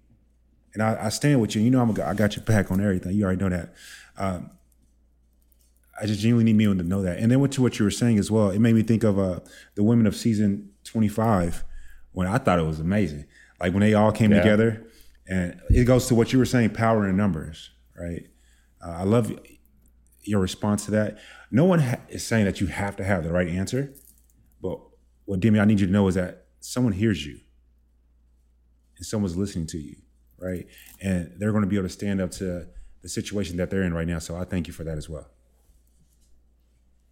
[0.74, 1.62] And I, I stand with you.
[1.62, 3.16] You know, I'm a, I got your back on everything.
[3.16, 3.74] You already know that.
[4.18, 4.52] Um,
[6.02, 7.20] I just genuinely need me to know that.
[7.20, 9.20] And then what you, what you were saying as well, it made me think of
[9.20, 9.42] uh,
[9.76, 11.64] the women of season 25
[12.14, 13.26] when I thought it was amazing.
[13.60, 14.40] Like when they all came Yeah.
[14.40, 14.88] together,
[15.28, 18.28] and it goes to what you were saying, power in numbers, right?
[18.84, 19.32] Uh, I love
[20.24, 21.20] your response to that.
[21.52, 23.94] No one ha- is saying that you have to have the right answer,
[24.62, 24.80] but
[25.26, 27.40] what Demi, I need you to know is that someone hears you,
[28.98, 29.96] and someone's listening to you,
[30.44, 30.68] right?
[31.02, 32.68] And they're going to be able to stand up to
[33.02, 34.20] the situation that they're in right now.
[34.20, 35.28] So I thank you for that as well.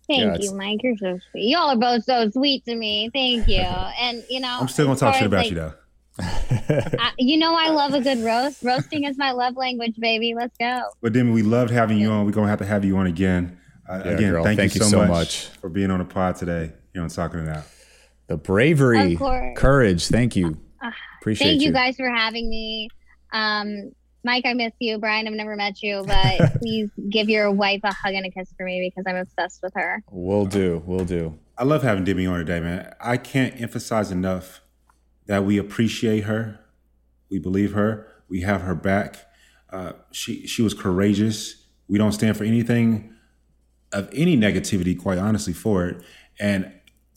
[0.07, 0.81] Thank Yeah, you, Mike.
[0.83, 1.49] You're so sweet.
[1.49, 3.09] Y'all are both so sweet to me.
[3.13, 3.61] Thank you.
[4.01, 5.73] And you know, I'm still gonna talk far shit about like, you though.
[6.19, 8.63] I, you know, I love a good roast.
[8.63, 10.33] Roasting is my love language, baby.
[10.35, 10.83] Let's go.
[11.01, 12.25] But Demi, we loved having you on.
[12.25, 13.57] We're going to have to have you on again.
[13.89, 15.45] Uh, Yeah, again, girl, thank, thank you you so, so much, much.
[15.59, 17.63] for being on the pod today here on Talking It Out.
[18.27, 19.17] The bravery,
[19.55, 20.07] courage.
[20.07, 20.57] Thank you.
[21.21, 21.73] Appreciate Thank you you.
[21.73, 22.89] guys for having me.
[23.31, 23.91] Um,
[24.23, 24.99] Mike, I miss you.
[24.99, 28.53] Brian, I've never met you, but please give your wife a hug and a kiss
[28.55, 30.03] for me because I'm obsessed with her.
[30.11, 30.83] We'll do.
[30.85, 31.37] We'll do.
[31.57, 32.93] I love having Demi on today, man.
[32.99, 34.61] I can't emphasize enough
[35.25, 36.59] that we appreciate her,
[37.29, 39.27] we believe her, we have her back.
[39.69, 41.67] Uh, she she was courageous.
[41.87, 43.13] We don't stand for anything
[43.93, 46.01] of any negativity, quite honestly, for it.
[46.39, 46.71] And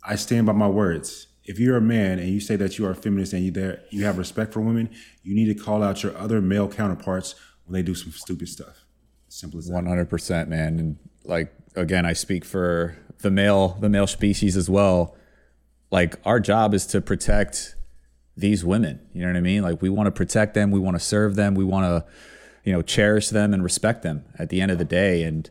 [0.05, 1.29] I stand by my words.
[1.45, 3.83] If you're a man and you say that you are a feminist and you there
[3.91, 4.91] you have respect for women,
[5.23, 7.35] you need to call out your other male counterparts
[7.67, 8.85] when they do some stupid stuff.
[9.29, 9.75] Simple as that.
[9.75, 10.79] One hundred percent, man.
[10.79, 15.17] And like again, I speak for the male the male species as well.
[15.91, 17.77] Like our job is to protect
[18.37, 19.01] these women.
[19.13, 19.63] You know what I mean?
[19.63, 22.05] Like we want to protect them, we want to serve them, we want to,
[22.65, 25.23] you know, cherish them and respect them at the end of the day.
[25.23, 25.49] And,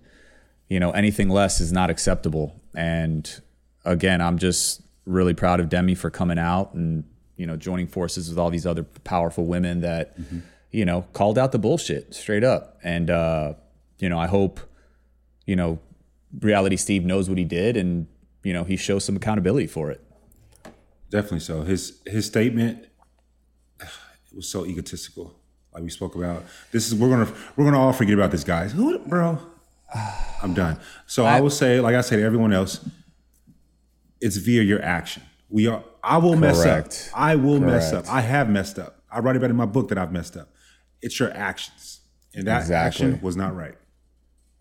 [0.67, 2.59] you know, anything less is not acceptable.
[2.75, 3.41] And
[3.85, 7.03] again, I'm just really proud of Demi for coming out and,
[7.35, 10.17] you know, joining forces with all these other powerful women that,
[10.71, 12.79] you know, called out the bullshit straight up.
[12.83, 13.53] And uh,
[13.99, 14.59] you know, I hope,
[15.45, 15.79] you know,
[16.39, 18.07] reality Steve knows what he did and,
[18.43, 20.01] you know, he shows some accountability for it.
[21.09, 21.61] Definitely so.
[21.61, 22.87] His his statement
[24.33, 25.35] it was so egotistical.
[25.73, 26.43] Like we spoke about.
[26.71, 28.67] This is we're gonna we're gonna all forget about this guy.
[28.67, 29.39] Who bro?
[30.41, 30.79] I'm done.
[31.05, 32.83] So I, will say, like I say to everyone else,
[34.23, 35.23] it's via your action.
[35.49, 36.87] We are I will mess up.
[37.15, 38.09] I will mess up.
[38.09, 39.01] I have messed up.
[39.11, 40.49] I write about it in my book that I've messed up.
[41.01, 41.99] It's your actions.
[42.33, 43.05] And that Exactly.
[43.07, 43.75] action was not right.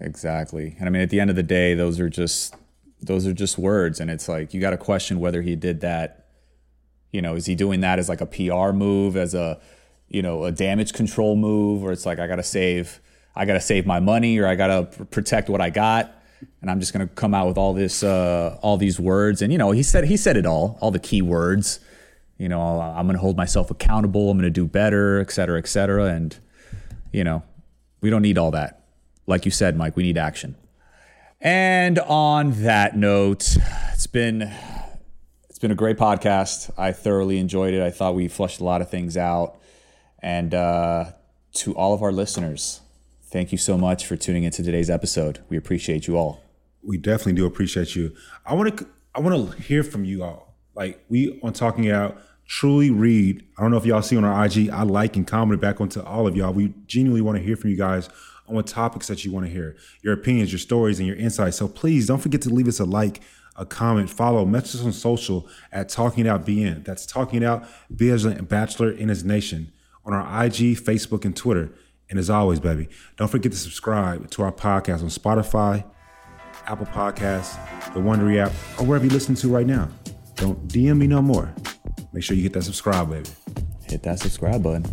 [0.00, 0.76] Exactly.
[0.78, 2.54] And I mean, at the end of the day, those are just
[3.00, 6.26] those are just words, and it's like you got to question whether he did that.
[7.10, 9.60] You know, is he doing that as like a PR move, as a
[10.08, 13.00] you know a damage control move, or it's like I got to save,
[13.34, 16.21] I got to save my money, or I got to protect what I got,
[16.61, 19.59] and I'm just gonna come out with all this, uh, all these words, and you
[19.59, 21.80] know, he said he said it all, all the key words.
[22.38, 24.30] You know, I'm gonna hold myself accountable.
[24.30, 26.36] I'm gonna do better, et cetera, et cetera, and
[27.12, 27.43] you know,
[28.01, 28.84] we don't need all that.
[29.26, 30.57] Like you said, Mike, we need action.
[31.40, 33.57] And on that note,
[33.93, 34.53] it's been
[35.49, 36.70] it's been a great podcast.
[36.78, 37.82] I thoroughly enjoyed it.
[37.82, 39.59] I thought we flushed a lot of things out.
[40.20, 41.07] And uh,
[41.55, 42.81] to all of our listeners,
[43.32, 45.40] thank you so much for tuning into today's episode.
[45.48, 46.42] We appreciate you all.
[46.82, 48.14] We definitely do appreciate you.
[48.44, 50.54] I want to I want to hear from you all.
[50.74, 53.44] Like we on talking out truly read.
[53.56, 54.68] I don't know if y'all see on our IG.
[54.68, 56.52] I like and comment back onto all of y'all.
[56.52, 58.08] We genuinely want to hear from you guys
[58.46, 61.56] on what topics that you want to hear, your opinions, your stories, and your insights.
[61.56, 63.22] So please don't forget to leave us a like,
[63.56, 66.84] a comment, follow, message us on social at Talking Out BN.
[66.84, 67.64] That's Talking Out
[67.94, 69.72] Be a Bachelor in His Nation
[70.04, 71.70] on our IG, Facebook, and Twitter.
[72.12, 75.82] And as always, baby, don't forget to subscribe to our podcast on Spotify,
[76.66, 77.54] Apple Podcasts,
[77.94, 79.88] the Wondery app, or wherever you listen to right now.
[80.34, 81.54] Don't DM me no more.
[82.12, 83.30] Make sure you hit that subscribe, baby.
[83.86, 84.84] Hit that subscribe button.